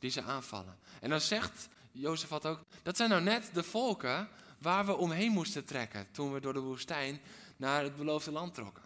[0.00, 0.78] die ze aanvallen.
[1.00, 5.32] En dan zegt Jozef had ook, dat zijn nou net de volken waar we omheen
[5.32, 7.20] moesten trekken toen we door de woestijn
[7.56, 8.82] naar het beloofde land trokken.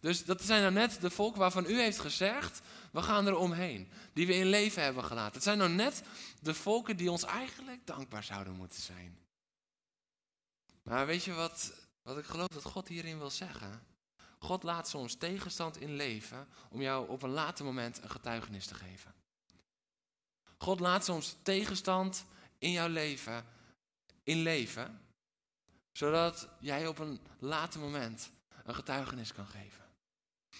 [0.00, 2.60] Dus dat zijn nou net de volken waarvan u heeft gezegd,
[2.92, 3.88] we gaan er omheen.
[4.12, 5.34] Die we in leven hebben gelaten.
[5.34, 6.02] Het zijn nou net
[6.40, 9.18] de volken die ons eigenlijk dankbaar zouden moeten zijn.
[10.82, 11.72] Maar weet je wat,
[12.02, 13.82] wat ik geloof dat God hierin wil zeggen?
[14.38, 18.74] God laat soms tegenstand in leven om jou op een later moment een getuigenis te
[18.74, 19.13] geven.
[20.64, 22.24] God laat soms tegenstand
[22.58, 23.44] in jouw leven
[24.22, 25.00] in leven,
[25.92, 28.30] zodat jij op een later moment
[28.64, 29.84] een getuigenis kan geven.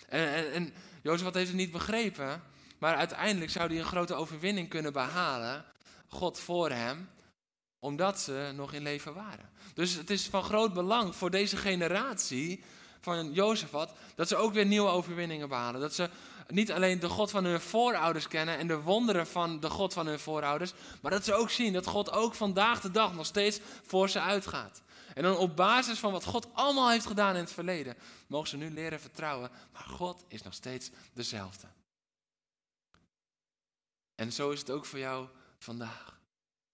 [0.09, 2.43] En, en, en Jozef heeft het niet begrepen,
[2.79, 5.64] maar uiteindelijk zou hij een grote overwinning kunnen behalen,
[6.09, 7.11] God voor hem,
[7.79, 9.51] omdat ze nog in leven waren.
[9.75, 12.64] Dus het is van groot belang voor deze generatie
[13.01, 15.81] van Jozefat, dat ze ook weer nieuwe overwinningen behalen.
[15.81, 16.11] Dat ze
[16.49, 20.07] niet alleen de God van hun voorouders kennen en de wonderen van de God van
[20.07, 23.61] hun voorouders, maar dat ze ook zien dat God ook vandaag de dag nog steeds
[23.83, 24.83] voor ze uitgaat.
[25.15, 28.57] En dan op basis van wat God allemaal heeft gedaan in het verleden, mogen ze
[28.57, 29.51] nu leren vertrouwen.
[29.73, 31.67] Maar God is nog steeds dezelfde.
[34.15, 35.29] En zo is het ook voor jou
[35.59, 36.19] vandaag.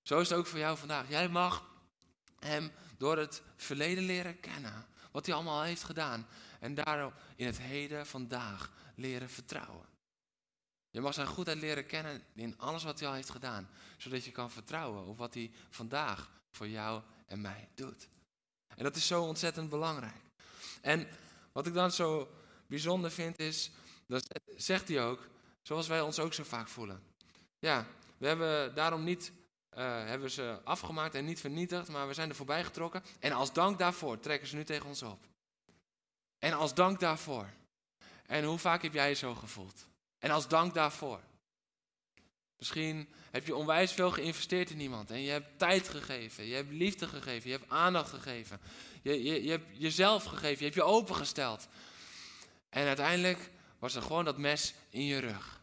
[0.02, 1.08] Zo is het ook voor jou vandaag.
[1.08, 1.64] Jij mag
[2.38, 4.86] hem door het verleden leren kennen.
[5.10, 6.26] Wat hij allemaal heeft gedaan.
[6.60, 9.86] En daarop in het heden vandaag leren vertrouwen.
[10.90, 13.68] Je mag zijn goedheid leren kennen in alles wat hij al heeft gedaan.
[13.96, 18.08] Zodat je kan vertrouwen op wat hij vandaag voor jou en mij doet.
[18.76, 20.22] En dat is zo ontzettend belangrijk.
[20.80, 21.06] En
[21.52, 22.30] wat ik dan zo
[22.66, 23.70] bijzonder vind is,
[24.06, 25.28] dat zegt hij ook,
[25.62, 27.02] zoals wij ons ook zo vaak voelen.
[27.58, 27.86] Ja,
[28.18, 29.32] we hebben daarom niet
[29.78, 33.02] uh, hebben ze afgemaakt en niet vernietigd, maar we zijn er voorbij getrokken.
[33.18, 35.26] En als dank daarvoor trekken ze nu tegen ons op.
[36.38, 37.48] En als dank daarvoor.
[38.30, 39.86] En hoe vaak heb jij je zo gevoeld?
[40.18, 41.20] En als dank daarvoor.
[42.58, 45.10] Misschien heb je onwijs veel geïnvesteerd in iemand.
[45.10, 48.60] En je hebt tijd gegeven, je hebt liefde gegeven, je hebt aandacht gegeven.
[49.02, 51.68] Je, je, je hebt jezelf gegeven, je hebt je opengesteld.
[52.68, 55.60] En uiteindelijk was er gewoon dat mes in je rug.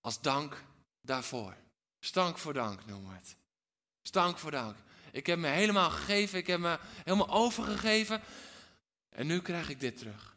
[0.00, 0.64] Als dank
[1.00, 1.56] daarvoor.
[2.00, 3.36] Stank voor dank noemen we het.
[4.02, 4.76] Stank voor dank.
[5.12, 8.22] Ik heb me helemaal gegeven, ik heb me helemaal overgegeven.
[9.08, 10.35] En nu krijg ik dit terug.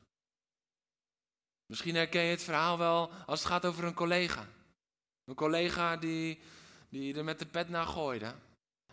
[1.70, 4.48] Misschien herken je het verhaal wel als het gaat over een collega.
[5.26, 6.40] Een collega die,
[6.90, 8.34] die er met de pet naar gooide.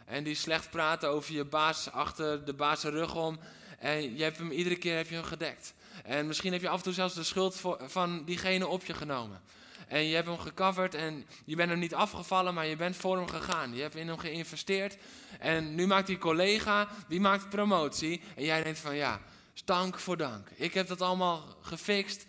[0.04, 3.38] En die slecht praatte over je baas achter de baas rug om.
[3.78, 5.74] En je hebt hem iedere keer heb je hem gedekt.
[6.04, 9.42] En misschien heb je af en toe zelfs de schuld van diegene op je genomen.
[9.88, 13.16] En je hebt hem gecoverd en je bent hem niet afgevallen, maar je bent voor
[13.16, 13.74] hem gegaan.
[13.74, 14.96] Je hebt in hem geïnvesteerd.
[15.38, 18.22] En nu maakt die collega, die maakt promotie.
[18.34, 19.20] En jij denkt van ja,
[19.54, 20.48] stank voor dank.
[20.54, 22.26] Ik heb dat allemaal gefixt.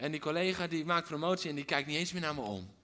[0.00, 2.74] En die collega die maakt promotie en die kijkt niet eens meer naar me om.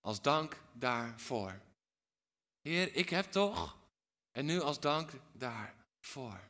[0.00, 1.60] Als dank daarvoor.
[2.60, 3.76] Heer, ik heb toch.
[4.30, 6.40] En nu als dank daarvoor.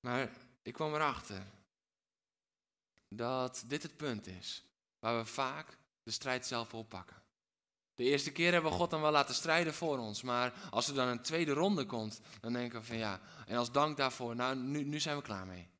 [0.00, 0.30] Maar
[0.62, 1.42] ik kwam erachter
[3.08, 4.64] dat dit het punt is
[4.98, 7.22] waar we vaak de strijd zelf oppakken.
[7.94, 10.94] De eerste keer hebben we God dan wel laten strijden voor ons, maar als er
[10.94, 14.56] dan een tweede ronde komt, dan denken we van ja, en als dank daarvoor, nou
[14.56, 15.72] nu, nu zijn we klaar mee.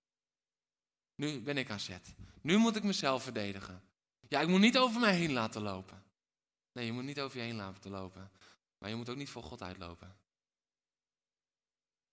[1.15, 2.15] Nu ben ik aan zet.
[2.41, 3.83] Nu moet ik mezelf verdedigen.
[4.29, 6.05] Ja, ik moet niet over mij heen laten lopen.
[6.73, 8.31] Nee, je moet niet over je heen laten lopen.
[8.79, 10.17] Maar je moet ook niet voor God uitlopen.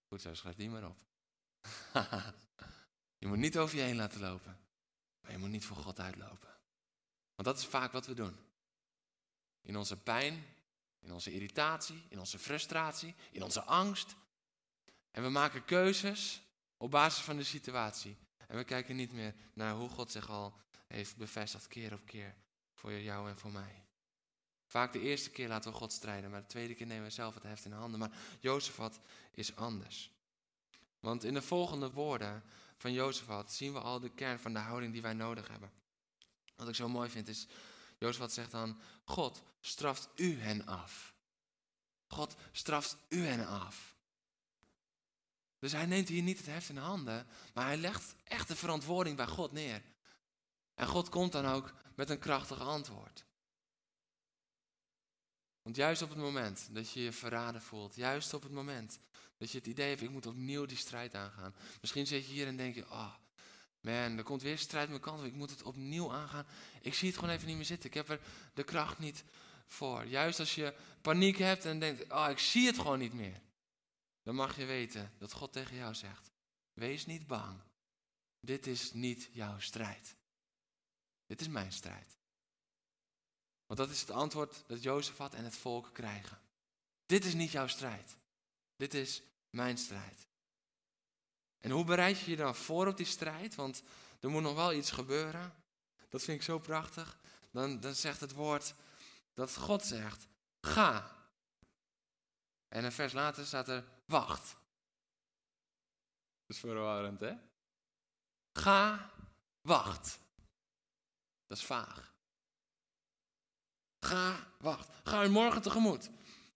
[0.08, 0.98] Goed zo, schrijf die maar op.
[3.22, 4.60] je moet niet over je heen laten lopen.
[5.22, 6.50] Maar je moet niet voor God uitlopen.
[7.36, 8.36] Want dat is vaak wat we doen.
[9.62, 10.46] In onze pijn,
[11.00, 14.16] in onze irritatie, in onze frustratie, in onze angst.
[15.12, 16.42] En we maken keuzes
[16.78, 18.18] op basis van de situatie.
[18.52, 20.54] En we kijken niet meer naar hoe God zich al
[20.88, 22.36] heeft bevestigd keer op keer
[22.74, 23.84] voor jou en voor mij.
[24.66, 27.34] Vaak de eerste keer laten we God strijden, maar de tweede keer nemen we zelf
[27.34, 28.00] het heft in handen.
[28.00, 29.00] Maar Jozefat
[29.32, 30.12] is anders.
[31.00, 32.44] Want in de volgende woorden
[32.78, 35.72] van Jozefat zien we al de kern van de houding die wij nodig hebben.
[36.56, 37.48] Wat ik zo mooi vind is,
[37.98, 41.14] Jozefat zegt dan, God straft u hen af.
[42.08, 43.96] God straft u hen af.
[45.62, 49.16] Dus hij neemt hier niet het heft in handen, maar hij legt echt de verantwoording
[49.18, 49.82] bij God neer.
[50.76, 53.26] En God komt dan ook met een krachtig antwoord.
[55.62, 59.00] Want juist op het moment dat je je verraden voelt, juist op het moment
[59.38, 61.56] dat je het idee hebt, ik moet opnieuw die strijd aangaan.
[61.82, 63.14] Misschien zit je hier en denk je, oh
[63.82, 66.46] man, er komt weer strijd mijn kant ik moet het opnieuw aangaan.
[66.82, 68.20] Ik zie het gewoon even niet meer zitten, ik heb er
[68.54, 69.24] de kracht niet
[69.68, 70.06] voor.
[70.06, 73.42] Juist als je paniek hebt en denkt, oh ik zie het gewoon niet meer.
[74.24, 76.32] Dan mag je weten dat God tegen jou zegt,
[76.74, 77.62] wees niet bang.
[78.40, 80.16] Dit is niet jouw strijd.
[81.26, 82.18] Dit is mijn strijd.
[83.66, 86.42] Want dat is het antwoord dat Jozef had en het volk krijgen.
[87.06, 88.18] Dit is niet jouw strijd.
[88.76, 90.28] Dit is mijn strijd.
[91.60, 93.56] En hoe bereid je je dan voor op die strijd?
[93.56, 93.84] Want
[94.20, 95.54] er moet nog wel iets gebeuren.
[96.10, 97.20] Dat vind ik zo prachtig.
[97.52, 98.74] Dan, dan zegt het woord
[99.34, 100.28] dat God zegt,
[100.62, 101.16] ga.
[102.68, 104.58] En een vers later staat er, wacht.
[106.46, 107.34] Dat is verwarrend, hè?
[108.54, 109.12] Ga,
[109.62, 110.20] wacht.
[111.48, 112.14] Dat is vaag.
[114.00, 114.90] Ga, wacht.
[115.04, 116.10] Ga hun morgen tegemoet.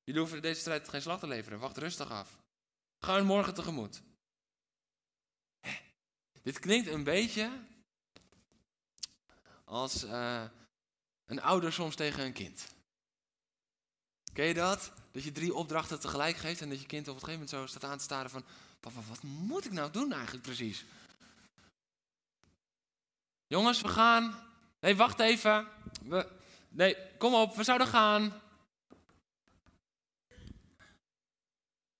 [0.03, 1.59] Jullie hoeven deze strijd geen slag te leveren.
[1.59, 2.37] Wacht rustig af.
[2.99, 4.01] Ga hun morgen tegemoet.
[6.41, 7.63] Dit klinkt een beetje
[9.63, 10.43] als uh,
[11.25, 12.74] een ouder soms tegen een kind.
[14.35, 14.91] Ken je dat?
[15.11, 17.77] Dat je drie opdrachten tegelijk geeft en dat je kind op een gegeven moment zo
[17.77, 18.43] staat aan te staren van...
[18.79, 20.85] Papa, wat moet ik nou doen eigenlijk precies?
[23.47, 24.35] Jongens, we gaan.
[24.79, 25.67] Nee, wacht even.
[26.03, 26.27] We...
[26.69, 28.41] Nee, kom op, we zouden gaan.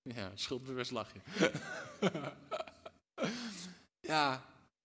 [0.02, 1.20] Ja, schuldbewust lachje.
[4.00, 4.44] ja,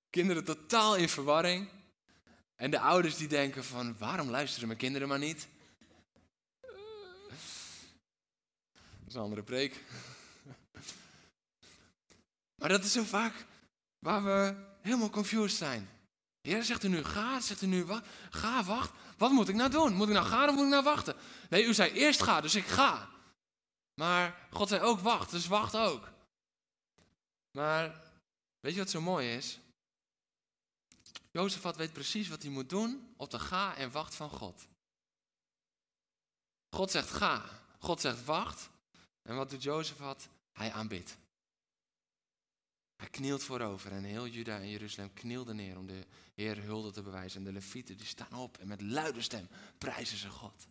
[0.10, 1.70] kinderen totaal in verwarring.
[2.56, 5.48] En de ouders die denken van, waarom luisteren mijn kinderen maar niet?
[9.12, 9.84] Is een andere preek.
[12.60, 13.46] Maar dat is zo vaak
[14.00, 15.90] waar we helemaal confused zijn.
[16.42, 18.92] Heer, zegt u nu ga, zegt u nu wa ga, wacht.
[19.18, 19.94] Wat moet ik nou doen?
[19.94, 21.16] Moet ik nou gaan of moet ik nou wachten?
[21.50, 23.10] Nee, u zei eerst ga, dus ik ga.
[23.94, 26.12] Maar God zei ook wacht, dus wacht ook.
[27.52, 28.02] Maar
[28.60, 29.60] weet je wat zo mooi is?
[31.32, 34.68] Jozefat weet precies wat hij moet doen op de ga en wacht van God.
[36.70, 37.46] God zegt ga,
[37.80, 38.70] God zegt wacht.
[39.22, 40.30] En wat doet Jozefat?
[40.52, 41.18] Hij aanbidt.
[42.96, 47.02] Hij knielt voorover en heel Juda en Jeruzalem knielde neer om de Heer hulde te
[47.02, 47.40] bewijzen.
[47.40, 50.68] En de levieten die staan op en met luide stem prijzen ze God.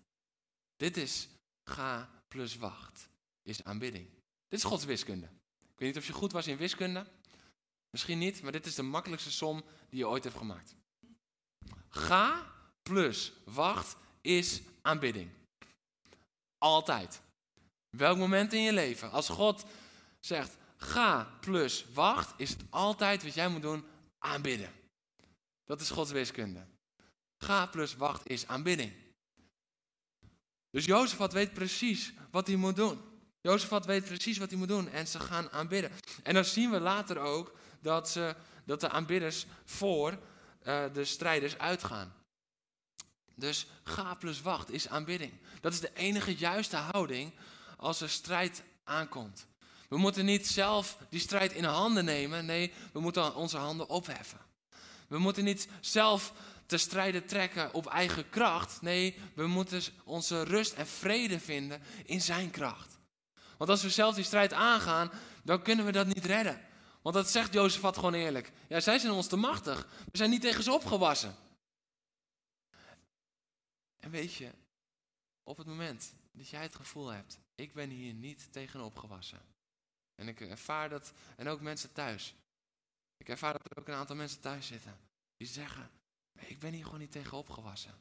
[0.76, 1.28] Dit is
[1.64, 3.08] ga plus wacht,
[3.42, 4.08] is aanbidding.
[4.48, 5.26] Dit is Gods wiskunde.
[5.60, 7.06] Ik weet niet of je goed was in wiskunde.
[7.90, 10.74] Misschien niet, maar dit is de makkelijkste som die je ooit hebt gemaakt.
[11.88, 15.30] Ga plus wacht is aanbidding.
[16.58, 17.20] Altijd.
[17.90, 19.64] Welk moment in je leven, als God
[20.18, 23.84] zegt ga plus wacht, is het altijd wat jij moet doen,
[24.18, 24.72] aanbidden.
[25.64, 26.66] Dat is Gods wiskunde.
[27.36, 28.92] Ga plus wacht is aanbidding.
[30.70, 33.00] Dus Jozefat weet precies wat hij moet doen.
[33.40, 35.90] Jozefat weet precies wat hij moet doen en ze gaan aanbidden.
[36.22, 40.18] En dan zien we later ook dat, ze, dat de aanbidders voor
[40.62, 42.14] uh, de strijders uitgaan.
[43.34, 45.32] Dus ga plus wacht is aanbidding.
[45.60, 47.32] Dat is de enige juiste houding
[47.80, 49.46] als er strijd aankomt.
[49.88, 52.46] We moeten niet zelf die strijd in handen nemen.
[52.46, 54.38] Nee, we moeten onze handen opheffen.
[55.08, 56.32] We moeten niet zelf
[56.66, 58.82] te strijden trekken op eigen kracht.
[58.82, 62.98] Nee, we moeten onze rust en vrede vinden in zijn kracht.
[63.56, 65.10] Want als we zelf die strijd aangaan,
[65.44, 66.60] dan kunnen we dat niet redden.
[67.02, 68.52] Want dat zegt Jozefat gewoon eerlijk.
[68.68, 69.88] Ja, zij zijn ons te machtig.
[70.10, 71.36] We zijn niet tegen ze opgewassen.
[73.98, 74.50] En weet je,
[75.42, 79.42] op het moment dat jij het gevoel hebt, ik ben hier niet tegen opgewassen.
[80.14, 82.34] En ik ervaar dat, en ook mensen thuis.
[83.16, 85.00] Ik ervaar dat er ook een aantal mensen thuis zitten.
[85.36, 85.90] Die zeggen,
[86.32, 87.98] ik ben hier gewoon niet tegen opgewassen.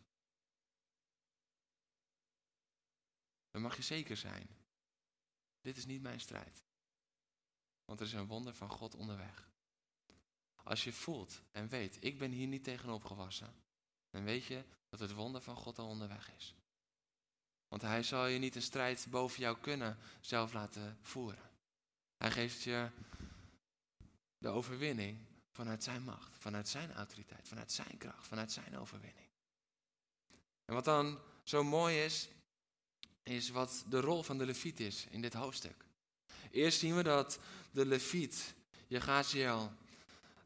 [3.51, 4.47] Dan mag je zeker zijn.
[5.61, 6.63] Dit is niet mijn strijd.
[7.85, 9.51] Want er is een wonder van God onderweg.
[10.63, 13.53] Als je voelt en weet, ik ben hier niet tegen opgewassen.
[14.09, 16.55] Dan weet je dat het wonder van God al onderweg is.
[17.69, 21.49] Want hij zal je niet een strijd boven jou kunnen zelf laten voeren.
[22.17, 22.89] Hij geeft je
[24.37, 25.17] de overwinning
[25.51, 29.27] vanuit zijn macht, vanuit zijn autoriteit, vanuit zijn kracht, vanuit zijn overwinning.
[30.65, 32.29] En wat dan zo mooi is,
[33.23, 35.85] is wat de rol van de leviet is in dit hoofdstuk.
[36.51, 37.39] Eerst zien we dat
[37.71, 38.53] de leviet,
[38.87, 39.71] Jegaziel,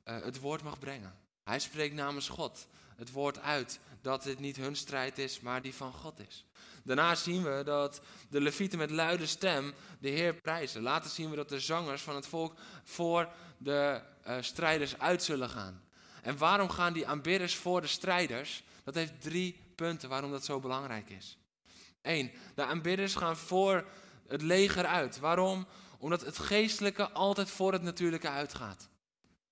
[0.06, 1.20] uh, het woord mag brengen.
[1.44, 5.74] Hij spreekt namens God het woord uit dat dit niet hun strijd is, maar die
[5.74, 6.46] van God is.
[6.84, 10.82] Daarna zien we dat de levieten met luide stem de Heer prijzen.
[10.82, 15.50] Later zien we dat de zangers van het volk voor de uh, strijders uit zullen
[15.50, 15.84] gaan.
[16.22, 18.64] En waarom gaan die aanbidders voor de strijders?
[18.84, 21.38] Dat heeft drie punten waarom dat zo belangrijk is.
[22.02, 23.86] Eén, de aanbidders gaan voor
[24.28, 25.20] het leger uit.
[25.20, 25.68] Waarom?
[25.98, 28.90] Omdat het geestelijke altijd voor het natuurlijke uitgaat.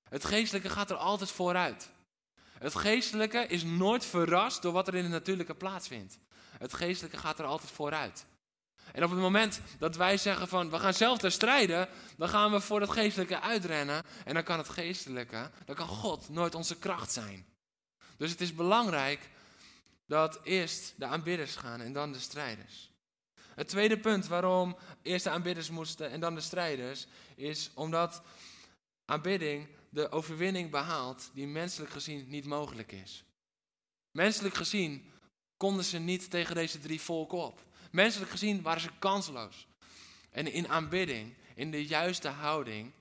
[0.10, 1.92] Het geestelijke gaat er altijd vooruit.
[2.60, 6.20] Het geestelijke is nooit verrast door wat er in het natuurlijke plaatsvindt.
[6.62, 8.26] Het geestelijke gaat er altijd vooruit.
[8.94, 12.52] En op het moment dat wij zeggen van we gaan zelf ter strijden, dan gaan
[12.52, 14.04] we voor het geestelijke uitrennen.
[14.26, 17.46] En dan kan het geestelijke, dan kan God nooit onze kracht zijn.
[18.18, 19.30] Dus het is belangrijk
[20.08, 22.92] dat eerst de aanbidders gaan en dan de strijders.
[23.56, 28.22] Het tweede punt waarom eerst de aanbidders moesten en dan de strijders, is omdat
[29.06, 33.24] aanbidding de overwinning behaalt die menselijk gezien niet mogelijk is.
[34.12, 35.11] Menselijk gezien
[35.62, 37.64] konden ze niet tegen deze drie volken op.
[37.92, 39.68] Menselijk gezien waren ze kansloos.
[40.30, 42.92] En in aanbidding, in de juiste houding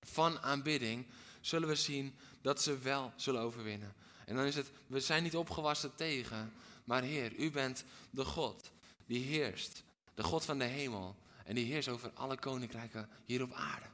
[0.00, 1.06] van aanbidding,
[1.40, 3.94] zullen we zien dat ze wel zullen overwinnen.
[4.26, 6.52] En dan is het, we zijn niet opgewassen tegen,
[6.84, 8.70] maar Heer, u bent de God
[9.06, 9.82] die heerst.
[10.14, 11.16] De God van de hemel.
[11.44, 13.86] En die heerst over alle koninkrijken hier op aarde.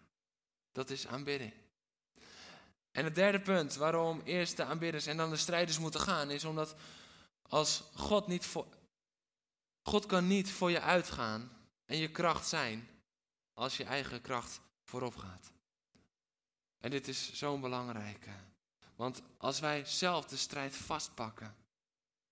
[0.73, 1.53] Dat is aanbidding.
[2.93, 6.45] En het derde punt waarom eerst de aanbidders en dan de strijders moeten gaan, is
[6.45, 6.75] omdat
[7.51, 8.67] als God niet voor.
[9.83, 11.51] God kan niet voor je uitgaan
[11.87, 12.89] en je kracht zijn
[13.55, 15.53] als je eigen kracht voorop gaat.
[16.79, 18.31] En dit is zo'n belangrijke.
[18.97, 21.55] Want als wij zelf de strijd vastpakken,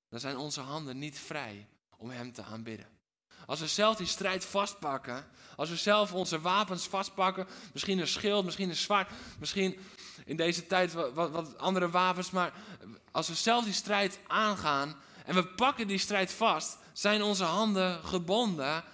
[0.08, 2.98] dan zijn onze handen niet vrij om Hem te aanbidden.
[3.46, 8.44] Als we zelf die strijd vastpakken, als we zelf onze wapens vastpakken, misschien een schild,
[8.44, 9.78] misschien een zwaard, misschien
[10.24, 12.30] in deze tijd wat, wat, andere wapens.
[12.30, 12.52] Maar
[13.10, 14.96] als we zelf die strijd aangaan
[15.28, 18.84] en we pakken die strijd vast, zijn onze handen gebonden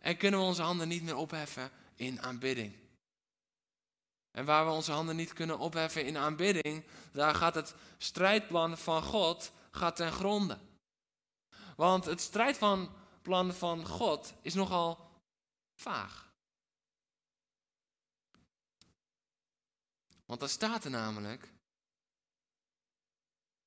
[0.00, 2.76] en kunnen we onze handen niet meer opheffen in aanbidding.
[4.30, 9.02] En waar we onze handen niet kunnen opheffen in aanbidding, daar gaat het strijdplan van
[9.02, 10.58] God gaat ten gronde.
[11.76, 15.10] Want het strijdplan van God is nogal
[15.74, 16.32] vaag.
[20.24, 21.51] Want dan staat er namelijk.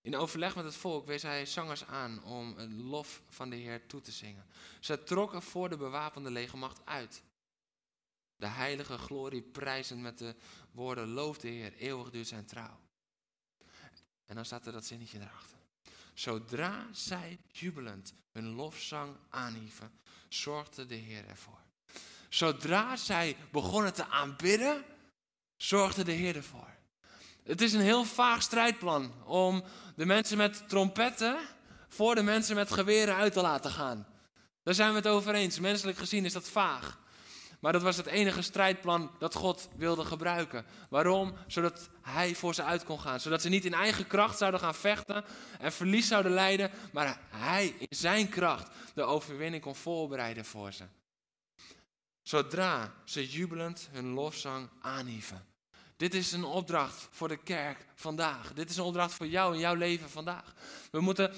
[0.05, 3.85] In overleg met het volk wees hij zangers aan om het lof van de Heer
[3.85, 4.45] toe te zingen.
[4.79, 7.23] Ze trokken voor de bewapende legermacht uit.
[8.35, 10.35] De heilige glorie prijzend met de
[10.71, 12.79] woorden: Loof de Heer, eeuwig duurt zijn trouw.
[14.25, 15.57] En dan staat er dat zinnetje erachter.
[16.13, 19.99] Zodra zij jubelend hun lofzang aanhieven,
[20.29, 21.63] zorgde de Heer ervoor.
[22.29, 24.85] Zodra zij begonnen te aanbidden,
[25.57, 26.74] zorgde de Heer ervoor.
[27.45, 29.63] Het is een heel vaag strijdplan om
[29.95, 31.37] de mensen met trompetten
[31.87, 34.07] voor de mensen met geweren uit te laten gaan.
[34.63, 35.59] Daar zijn we het over eens.
[35.59, 36.99] Menselijk gezien is dat vaag.
[37.59, 40.65] Maar dat was het enige strijdplan dat God wilde gebruiken.
[40.89, 41.35] Waarom?
[41.47, 43.19] Zodat hij voor ze uit kon gaan.
[43.19, 45.25] Zodat ze niet in eigen kracht zouden gaan vechten
[45.59, 46.71] en verlies zouden leiden.
[46.91, 50.83] Maar hij in zijn kracht de overwinning kon voorbereiden voor ze.
[52.21, 55.54] Zodra ze jubelend hun lofzang aanhieven.
[55.95, 58.53] Dit is een opdracht voor de kerk vandaag.
[58.53, 60.53] Dit is een opdracht voor jou in jouw leven vandaag.
[60.91, 61.33] We moeten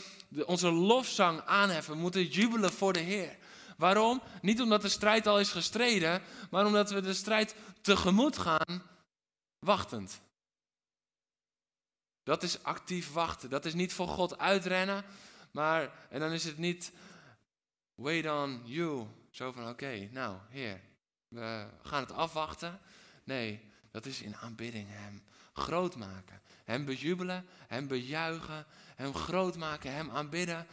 [0.46, 1.94] onze lofzang aanheffen.
[1.94, 3.38] We moeten jubelen voor de Heer.
[3.78, 4.22] Waarom?
[4.42, 8.84] Niet omdat de strijd al is gestreden, maar omdat we de strijd tegemoet gaan,
[9.60, 10.22] wachtend.
[12.24, 13.50] Dat is actief wachten.
[13.50, 15.06] Dat is niet voor God uitrennen,
[15.52, 16.92] maar, en dan is het niet
[17.96, 19.08] wait on you.
[19.32, 20.82] Zo van, oké, nou, Heer,
[21.28, 22.80] we gaan het afwachten.
[23.24, 25.24] Nee, dat is in aanbidding Hem
[25.54, 26.42] groot maken.
[26.64, 30.68] Hem bejubelen, Hem bejuichen, Hem groot maken, Hem aanbidden.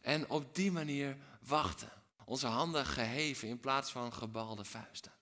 [0.00, 1.92] En op die manier wachten.
[2.24, 5.12] Onze handen geheven in plaats van gebalde vuisten.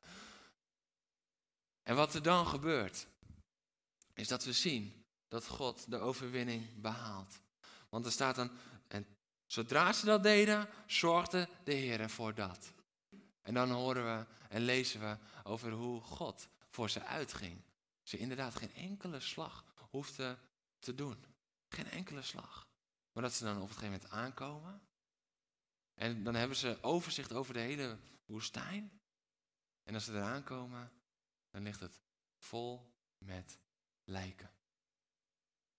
[1.82, 3.06] En wat er dan gebeurt,
[4.14, 7.40] is dat we zien dat God de overwinning behaalt.
[7.88, 8.50] Want er staat dan,
[8.88, 9.06] en
[9.46, 12.72] zodra ze dat deden, zorgde de Heer ervoor dat.
[13.42, 17.62] En dan horen we en lezen we over hoe God voor ze uitging.
[18.02, 20.38] Ze inderdaad geen enkele slag hoefden
[20.78, 21.24] te doen.
[21.68, 22.68] Geen enkele slag.
[23.12, 24.86] Maar dat ze dan op het gegeven moment aankomen
[25.94, 29.00] en dan hebben ze overzicht over de hele woestijn.
[29.82, 30.92] En als ze eraan komen,
[31.50, 32.00] dan ligt het
[32.36, 33.58] vol met
[34.04, 34.50] lijken.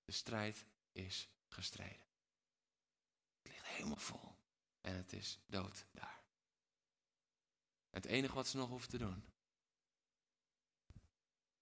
[0.05, 2.07] De strijd is gestreden.
[3.41, 4.37] Het ligt helemaal vol.
[4.81, 6.23] En het is dood daar.
[7.89, 9.32] Het enige wat ze nog hoeven te doen,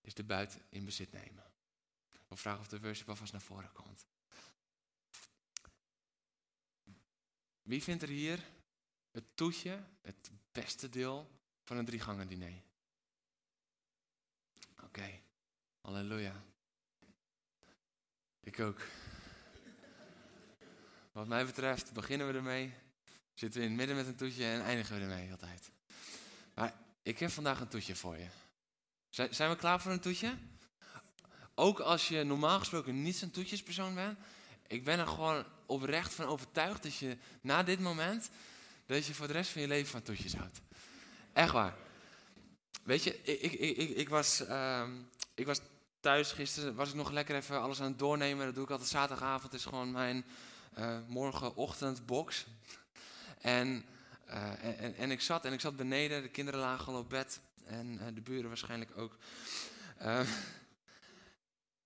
[0.01, 1.51] is de buit in bezit nemen.
[2.29, 4.05] Ik vragen of de worship alvast naar voren komt.
[7.61, 8.39] Wie vindt er hier
[9.11, 11.29] het toetje, het beste deel
[11.63, 12.61] van een gangen diner?
[14.83, 15.21] Oké,
[15.81, 16.43] halleluja.
[18.39, 18.81] Ik ook.
[21.11, 22.73] Wat mij betreft beginnen we ermee,
[23.33, 25.71] zitten we in het midden met een toetje en eindigen we ermee altijd.
[26.53, 28.27] Maar ik heb vandaag een toetje voor je.
[29.11, 30.37] Zijn we klaar voor een toetje?
[31.55, 34.17] Ook als je normaal gesproken niet zo'n toetjespersoon bent,
[34.67, 38.29] ik ben er gewoon oprecht van overtuigd dat je na dit moment,
[38.85, 40.61] dat je voor de rest van je leven van toetjes houdt.
[41.33, 41.75] Echt waar.
[42.83, 44.87] Weet je, ik, ik, ik, ik was, uh,
[45.35, 45.59] ik was
[45.99, 48.45] thuis gisteren, was ik nog lekker even alles aan het doornemen.
[48.45, 50.25] Dat doe ik altijd zaterdagavond, is gewoon mijn
[50.77, 52.45] uh, morgenochtendbox.
[53.41, 53.85] En,
[54.27, 57.39] uh, en, en, ik zat, en ik zat beneden, de kinderen lagen al op bed.
[57.71, 59.17] En uh, de buren waarschijnlijk ook.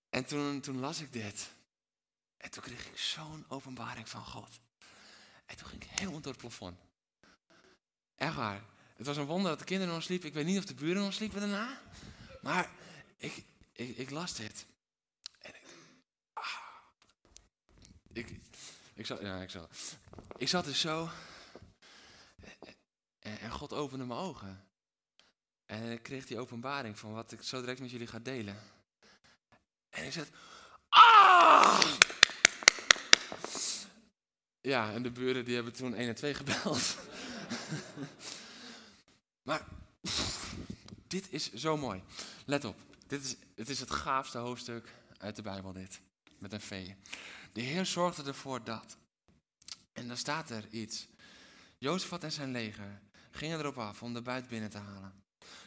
[0.09, 1.49] en toen, toen las ik dit.
[2.37, 4.59] En toen kreeg ik zo'n openbaring van God.
[5.45, 6.79] En toen ging ik heel door het plafond.
[8.15, 8.63] Echt waar.
[8.95, 10.27] Het was een wonder dat de kinderen nog sliepen.
[10.27, 11.81] Ik weet niet of de buren nog sliepen daarna.
[12.41, 12.71] Maar
[13.17, 14.65] ik, ik, ik las dit.
[15.39, 15.65] En ik,
[16.33, 16.43] ah,
[18.13, 18.39] ik,
[18.93, 19.69] ik, zat, ja, ik, zat,
[20.37, 21.09] ik zat dus zo.
[23.19, 24.67] En, en God opende mijn ogen.
[25.65, 28.57] En ik kreeg die openbaring van wat ik zo direct met jullie ga delen.
[29.89, 30.25] En ik zei,
[30.89, 31.81] ah!
[34.61, 36.97] Ja, en de buren die hebben toen 1 en 2 gebeld.
[39.47, 39.65] maar
[41.07, 42.03] dit is zo mooi.
[42.45, 46.01] Let op, dit is, het is het gaafste hoofdstuk uit de Bijbel dit.
[46.37, 46.91] Met een V.
[47.53, 48.97] De Heer zorgde ervoor dat.
[49.93, 51.07] En dan staat er iets.
[51.77, 53.01] Jozefat en zijn leger
[53.31, 55.24] gingen erop af om de buit binnen te halen.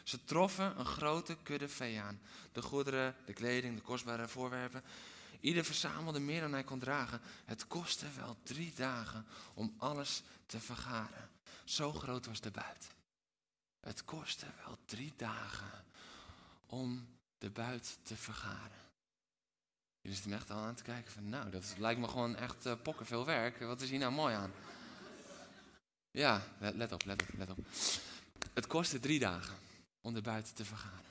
[0.09, 2.19] Ze troffen een grote kudde vee aan.
[2.51, 4.83] De goederen, de kleding, de kostbare voorwerpen.
[5.39, 7.21] Ieder verzamelde meer dan hij kon dragen.
[7.45, 11.29] Het kostte wel drie dagen om alles te vergaren.
[11.63, 12.87] Zo groot was de buit.
[13.79, 15.85] Het kostte wel drie dagen
[16.65, 17.07] om
[17.37, 18.81] de buit te vergaren.
[20.01, 22.65] Jullie zitten me echt al aan te kijken van, nou, dat lijkt me gewoon echt
[22.65, 23.59] uh, pokken veel werk.
[23.59, 24.51] Wat is hier nou mooi aan?
[26.11, 27.57] Ja, let op, let op, let op.
[28.53, 29.67] Het kostte drie dagen
[30.01, 31.05] om de buiten te vergaren.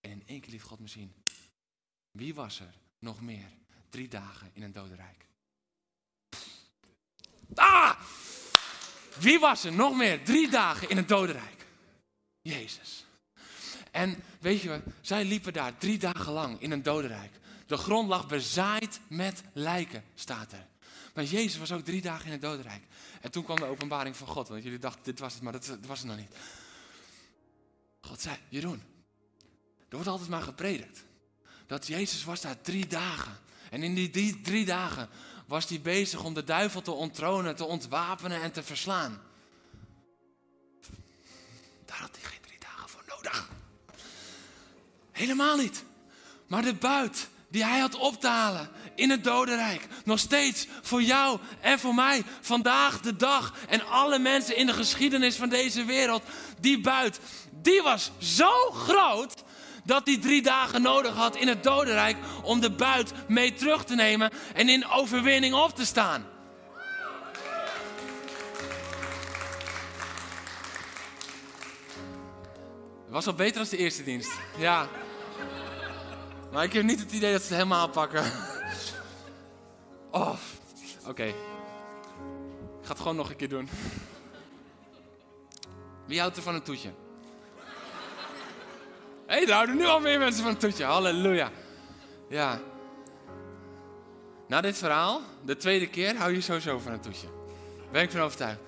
[0.00, 1.14] En in één keer liet God me zien.
[2.10, 3.48] Wie was er nog meer
[3.88, 5.26] drie dagen in een dodenrijk?
[7.54, 8.00] Ah!
[9.18, 11.66] Wie was er nog meer drie dagen in een dodenrijk?
[12.42, 13.04] Jezus.
[13.90, 17.32] En weet je, zij liepen daar drie dagen lang in een dodenrijk.
[17.66, 20.66] De grond lag bezaaid met lijken, staat er.
[21.14, 22.82] Maar Jezus was ook drie dagen in het dodenrijk.
[23.20, 24.48] En toen kwam de openbaring van God.
[24.48, 26.36] Want jullie dachten, dit was het, maar dat, was het nog niet.
[28.06, 28.82] God zei, Jeroen,
[29.88, 31.04] er wordt altijd maar gepredikt.
[31.66, 33.38] Dat Jezus was daar drie dagen.
[33.70, 35.08] En in die drie, dagen
[35.46, 39.22] was hij bezig om de duivel te onttronen, te ontwapenen en te verslaan.
[41.84, 43.50] Daar had hij geen drie dagen voor nodig.
[45.12, 45.84] Helemaal niet.
[46.46, 49.86] Maar de buit die hij had op te halen in het dodenrijk.
[50.04, 52.22] Nog steeds voor jou en voor mij.
[52.40, 53.54] Vandaag de dag.
[53.68, 56.22] En alle mensen in de geschiedenis van deze wereld.
[56.60, 57.20] Die buit,
[57.62, 59.34] die was zo groot
[59.84, 63.94] dat hij drie dagen nodig had in het dodenrijk om de buit mee terug te
[63.94, 66.26] nemen en in overwinning op te staan.
[73.08, 74.32] Was al beter dan de eerste dienst.
[74.58, 74.88] Ja.
[76.52, 78.24] Maar ik heb niet het idee dat ze het helemaal pakken.
[80.10, 80.34] Oh,
[81.06, 81.24] oké.
[81.24, 81.34] Ik
[82.82, 83.68] ga het gewoon nog een keer doen.
[86.06, 87.01] Wie houdt er van een toetje?
[89.32, 90.84] Hé, hey, er houden nu al meer mensen van een toetje.
[90.84, 91.50] Halleluja.
[92.28, 92.60] Ja.
[94.48, 97.26] Na dit verhaal, de tweede keer, hou je sowieso van een toetje.
[97.92, 98.60] Ben ik van overtuigd.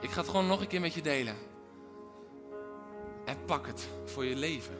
[0.00, 1.36] Ik ga het gewoon nog een keer met je delen.
[3.24, 4.78] En pak het voor je leven.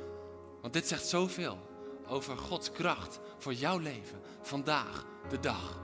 [0.61, 1.59] Want dit zegt zoveel
[2.07, 4.20] over Gods kracht voor jouw leven.
[4.43, 5.80] Vandaag, de dag.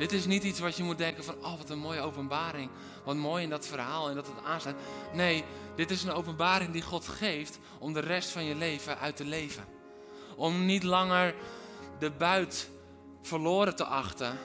[0.00, 2.70] Dit is niet iets wat je moet denken van, oh wat een mooie openbaring.
[3.04, 4.76] Wat mooi in dat verhaal en dat het aansluit.
[5.12, 5.44] Nee,
[5.76, 9.24] dit is een openbaring die God geeft om de rest van je leven uit te
[9.24, 9.64] leven.
[10.36, 11.34] Om niet langer
[11.98, 12.68] de buit
[13.22, 14.38] verloren te achten.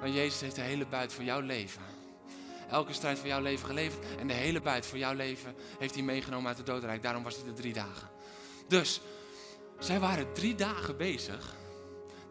[0.00, 1.82] Maar Jezus heeft de hele buit voor jouw leven.
[2.70, 4.04] Elke strijd voor jouw leven geleverd.
[4.18, 7.02] En de hele buit voor jouw leven heeft hij meegenomen uit de doodrijk.
[7.02, 8.08] Daarom was het de drie dagen.
[8.68, 9.00] Dus,
[9.78, 11.54] zij waren drie dagen bezig.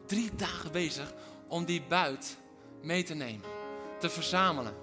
[0.06, 1.14] Drie dagen bezig
[1.48, 2.42] om die buit
[2.84, 3.50] mee te nemen.
[4.00, 4.74] Te verzamelen.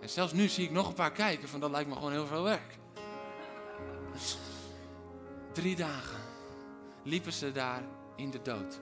[0.00, 2.26] En zelfs nu zie ik nog een paar kijken van dat lijkt me gewoon heel
[2.26, 2.78] veel werk.
[5.52, 6.20] Drie dagen
[7.02, 7.82] liepen ze daar
[8.16, 8.80] in de dood.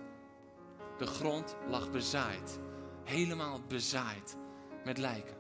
[0.99, 2.59] De grond lag bezaaid.
[3.05, 4.36] Helemaal bezaaid
[4.84, 5.36] met lijken.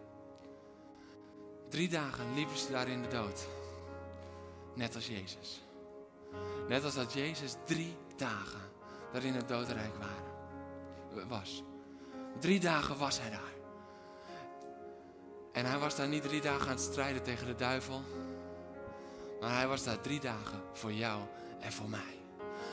[1.68, 3.48] Drie dagen liepen ze daar in de dood.
[4.74, 5.62] Net als Jezus.
[6.68, 8.60] Net als dat Jezus drie dagen
[9.12, 10.23] daar in het dodenrijk waren,
[11.28, 11.62] was.
[12.40, 13.52] Drie dagen was hij daar.
[15.52, 18.02] En hij was daar niet drie dagen aan het strijden tegen de duivel.
[19.40, 21.20] Maar hij was daar drie dagen voor jou
[21.60, 22.18] en voor mij.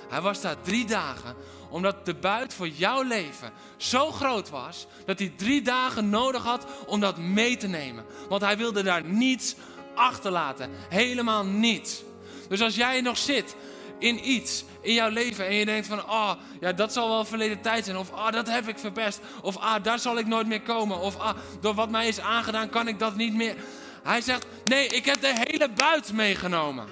[0.10, 1.36] Hij was daar drie dagen
[1.70, 6.66] omdat de buit voor jouw leven zo groot was dat hij drie dagen nodig had
[6.88, 8.06] om dat mee te nemen.
[8.30, 9.56] Want hij wilde daar niets
[9.96, 10.70] achterlaten.
[10.90, 12.04] Helemaal niets.
[12.50, 13.56] Dus als jij nog zit
[14.02, 17.62] in iets in jouw leven en je denkt van, ah, ja, dat zal wel verleden
[17.62, 17.98] tijd zijn.
[17.98, 19.20] Of, ah, dat heb ik verpest.
[19.42, 21.00] Of, ah, daar zal ik nooit meer komen.
[21.00, 23.56] Of, ah, door wat mij is aangedaan kan ik dat niet meer.
[24.04, 26.86] Hij zegt, nee, ik heb de hele buit meegenomen.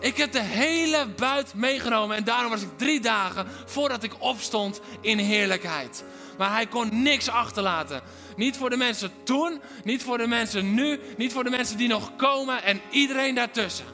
[0.00, 4.80] Ik heb de hele buit meegenomen en daarom was ik drie dagen voordat ik opstond
[5.00, 6.04] in heerlijkheid.
[6.38, 8.00] Maar hij kon niks achterlaten.
[8.36, 11.88] Niet voor de mensen toen, niet voor de mensen nu, niet voor de mensen die
[11.88, 13.86] nog komen en iedereen daartussen.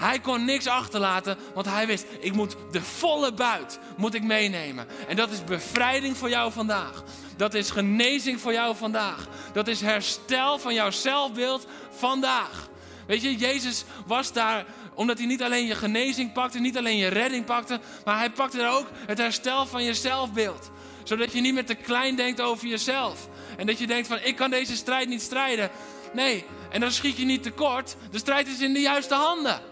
[0.00, 4.86] Hij kon niks achterlaten, want hij wist, ik moet de volle buit moet ik meenemen.
[5.08, 7.04] En dat is bevrijding voor jou vandaag.
[7.36, 9.28] Dat is genezing voor jou vandaag.
[9.52, 12.68] Dat is herstel van jouw zelfbeeld vandaag.
[13.06, 17.08] Weet je, Jezus was daar omdat hij niet alleen je genezing pakte, niet alleen je
[17.08, 20.70] redding pakte, maar hij pakte er ook het herstel van je zelfbeeld.
[21.04, 23.28] Zodat je niet meer te klein denkt over jezelf.
[23.56, 25.70] En dat je denkt van, ik kan deze strijd niet strijden.
[26.12, 27.96] Nee, en dan schiet je niet tekort.
[28.10, 29.69] De strijd is in de juiste handen.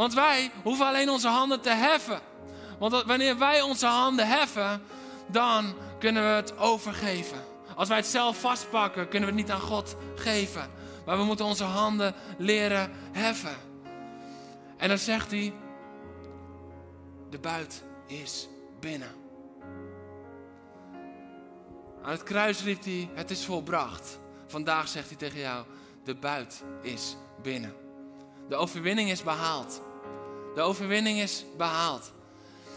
[0.00, 2.20] Want wij hoeven alleen onze handen te heffen.
[2.78, 4.82] Want wanneer wij onze handen heffen,
[5.26, 7.38] dan kunnen we het overgeven.
[7.76, 10.70] Als wij het zelf vastpakken, kunnen we het niet aan God geven.
[11.06, 13.56] Maar we moeten onze handen leren heffen.
[14.76, 15.52] En dan zegt hij,
[17.30, 18.48] de buit is
[18.80, 19.14] binnen.
[22.02, 24.18] Aan het kruis riep hij, het is volbracht.
[24.46, 25.64] Vandaag zegt hij tegen jou,
[26.04, 27.74] de buit is binnen.
[28.48, 29.88] De overwinning is behaald.
[30.54, 32.12] De overwinning is behaald.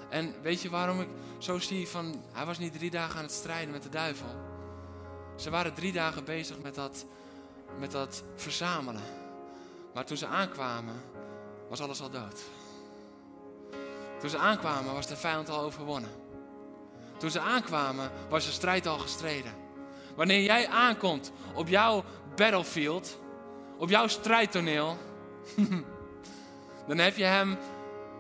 [0.09, 1.07] En weet je waarom ik
[1.37, 4.27] zo zie van, hij was niet drie dagen aan het strijden met de duivel.
[5.35, 7.05] Ze waren drie dagen bezig met dat,
[7.79, 9.01] met dat verzamelen.
[9.93, 11.01] Maar toen ze aankwamen,
[11.69, 12.41] was alles al dood.
[14.19, 16.11] Toen ze aankwamen, was de vijand al overwonnen.
[17.17, 19.53] Toen ze aankwamen, was de strijd al gestreden.
[20.15, 22.03] Wanneer jij aankomt op jouw
[22.35, 23.19] battlefield,
[23.77, 24.97] op jouw strijdtoneel,
[26.87, 27.57] dan heb je hem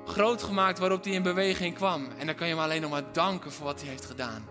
[0.05, 2.07] groot gemaakt waarop hij in beweging kwam.
[2.17, 4.45] En dan kan je hem alleen nog maar danken voor wat hij heeft gedaan.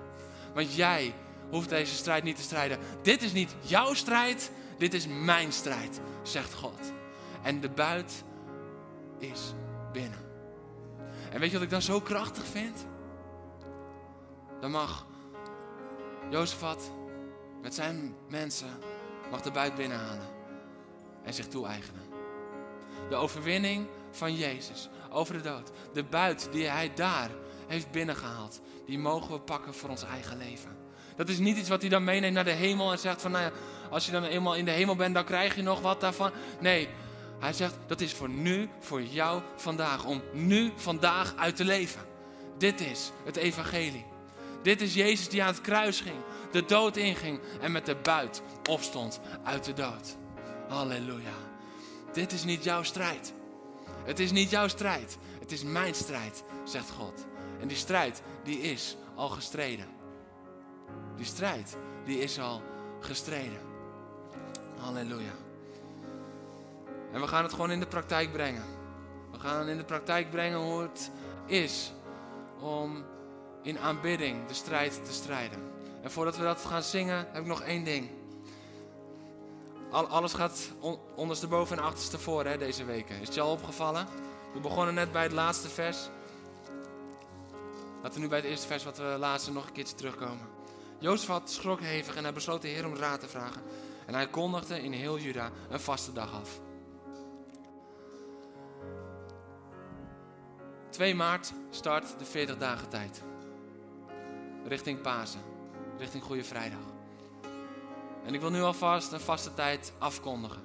[0.54, 1.14] Want jij
[1.50, 2.78] hoeft deze strijd niet te strijden.
[3.02, 6.92] Dit is niet jouw strijd, dit is mijn strijd, zegt God.
[7.42, 8.24] En de buit
[9.18, 9.40] is
[9.92, 10.20] binnen.
[11.30, 12.86] En weet je wat ik dan zo krachtig vind?
[14.60, 15.06] Dan mag
[16.30, 16.90] Jozefat
[17.62, 18.70] met zijn mensen
[19.30, 20.28] mag de buit binnenhalen
[21.22, 22.02] en zich toe-eigenen.
[23.08, 25.70] De overwinning van Jezus over de dood.
[25.92, 27.30] De buit die hij daar
[27.66, 30.76] heeft binnengehaald, die mogen we pakken voor ons eigen leven.
[31.16, 33.44] Dat is niet iets wat hij dan meeneemt naar de hemel en zegt van, nou
[33.44, 33.50] ja,
[33.90, 36.30] als je dan eenmaal in de hemel bent, dan krijg je nog wat daarvan.
[36.60, 36.88] Nee,
[37.38, 42.00] hij zegt, dat is voor nu, voor jou vandaag, om nu vandaag uit te leven.
[42.58, 44.04] Dit is het evangelie.
[44.62, 46.16] Dit is Jezus die aan het kruis ging,
[46.52, 50.16] de dood inging en met de buit opstond uit de dood.
[50.68, 51.34] Halleluja.
[52.12, 53.32] Dit is niet jouw strijd.
[54.04, 55.18] Het is niet jouw strijd.
[55.40, 57.26] Het is mijn strijd, zegt God.
[57.60, 59.86] En die strijd, die is al gestreden.
[61.16, 62.62] Die strijd, die is al
[63.00, 63.60] gestreden.
[64.76, 65.32] Halleluja.
[67.12, 68.64] En we gaan het gewoon in de praktijk brengen.
[69.32, 71.10] We gaan in de praktijk brengen hoe het
[71.46, 71.92] is
[72.60, 73.04] om
[73.62, 75.58] in aanbidding de strijd te strijden.
[76.02, 78.10] En voordat we dat gaan zingen, heb ik nog één ding.
[79.92, 83.20] Alles gaat on, ondersteboven en achterstevoren hè, deze weken.
[83.20, 84.06] Is het je al opgevallen?
[84.52, 86.08] We begonnen net bij het laatste vers.
[88.02, 90.48] Laten we nu bij het eerste vers wat we laatste nog een keertje terugkomen.
[90.98, 93.62] Jozef had schrok hevig en hij besloot de Heer om raad te vragen.
[94.06, 96.60] En hij kondigde in heel Juda een vaste dag af.
[100.90, 103.22] 2 maart start de 40 dagen tijd.
[104.66, 105.40] Richting Pasen,
[105.98, 106.91] richting Goede Vrijdag.
[108.24, 110.62] En ik wil nu alvast een vaste tijd afkondigen.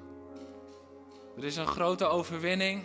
[1.37, 2.83] Er is een grote overwinning,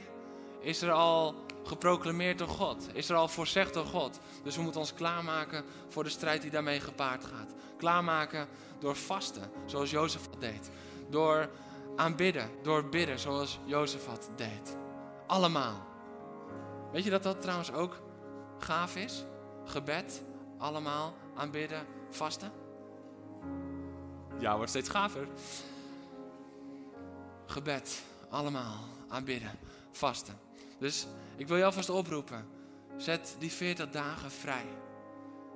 [0.61, 4.21] is er al geproclameerd door God, is er al voorzegd door God.
[4.43, 7.55] Dus we moeten ons klaarmaken voor de strijd die daarmee gepaard gaat.
[7.79, 8.49] Klaarmaken
[8.79, 10.71] door vasten, zoals Jozef deed.
[11.11, 11.49] Door
[11.97, 14.07] aanbidden, door bidden, zoals Jozef
[14.37, 14.77] deed.
[15.27, 15.87] Allemaal.
[16.93, 18.01] Weet je dat dat trouwens ook
[18.59, 19.25] gaaf is?
[19.65, 20.23] Gebed,
[20.59, 22.62] allemaal aanbidden, vasten.
[24.43, 25.27] Ja, wordt steeds gaver.
[27.47, 28.79] Gebed, allemaal
[29.09, 29.51] aanbidden,
[29.91, 30.39] vasten.
[30.79, 32.47] Dus ik wil je alvast oproepen.
[32.97, 34.65] Zet die 40 dagen vrij.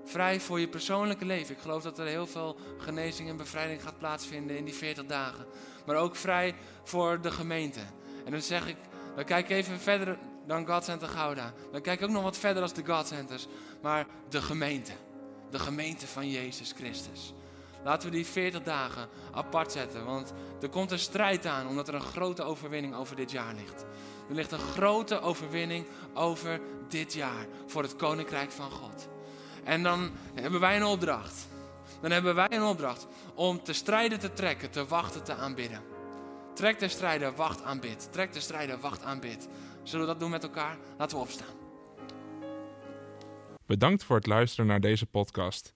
[0.05, 1.55] Vrij voor je persoonlijke leven.
[1.55, 5.47] Ik geloof dat er heel veel genezing en bevrijding gaat plaatsvinden in die 40 dagen.
[5.87, 7.81] Maar ook vrij voor de gemeente.
[8.25, 8.77] En dan zeg ik,
[9.15, 11.53] dan kijk even verder dan God Center Gouda.
[11.73, 13.47] Dan kijk ook nog wat verder als de God Centers.
[13.83, 14.93] Maar de gemeente.
[15.51, 17.35] De gemeente van Jezus Christus.
[17.85, 20.05] Laten we die 40 dagen apart zetten.
[20.05, 23.87] Want er komt een strijd aan, omdat er een grote overwinning over dit jaar ligt.
[24.29, 29.09] Er ligt een grote overwinning over dit jaar voor het koninkrijk van God.
[29.65, 31.49] En dan hebben wij een opdracht.
[32.01, 35.83] Dan hebben wij een opdracht om te strijden te trekken, te wachten, te aanbidden.
[36.55, 38.09] Trek de strijder, wacht, aanbid.
[38.13, 39.49] Trek de strijder, wacht, aanbid.
[39.83, 40.77] Zullen we dat doen met elkaar?
[40.99, 41.55] Laten we opstaan.
[43.67, 45.76] Bedankt voor het luisteren naar deze podcast.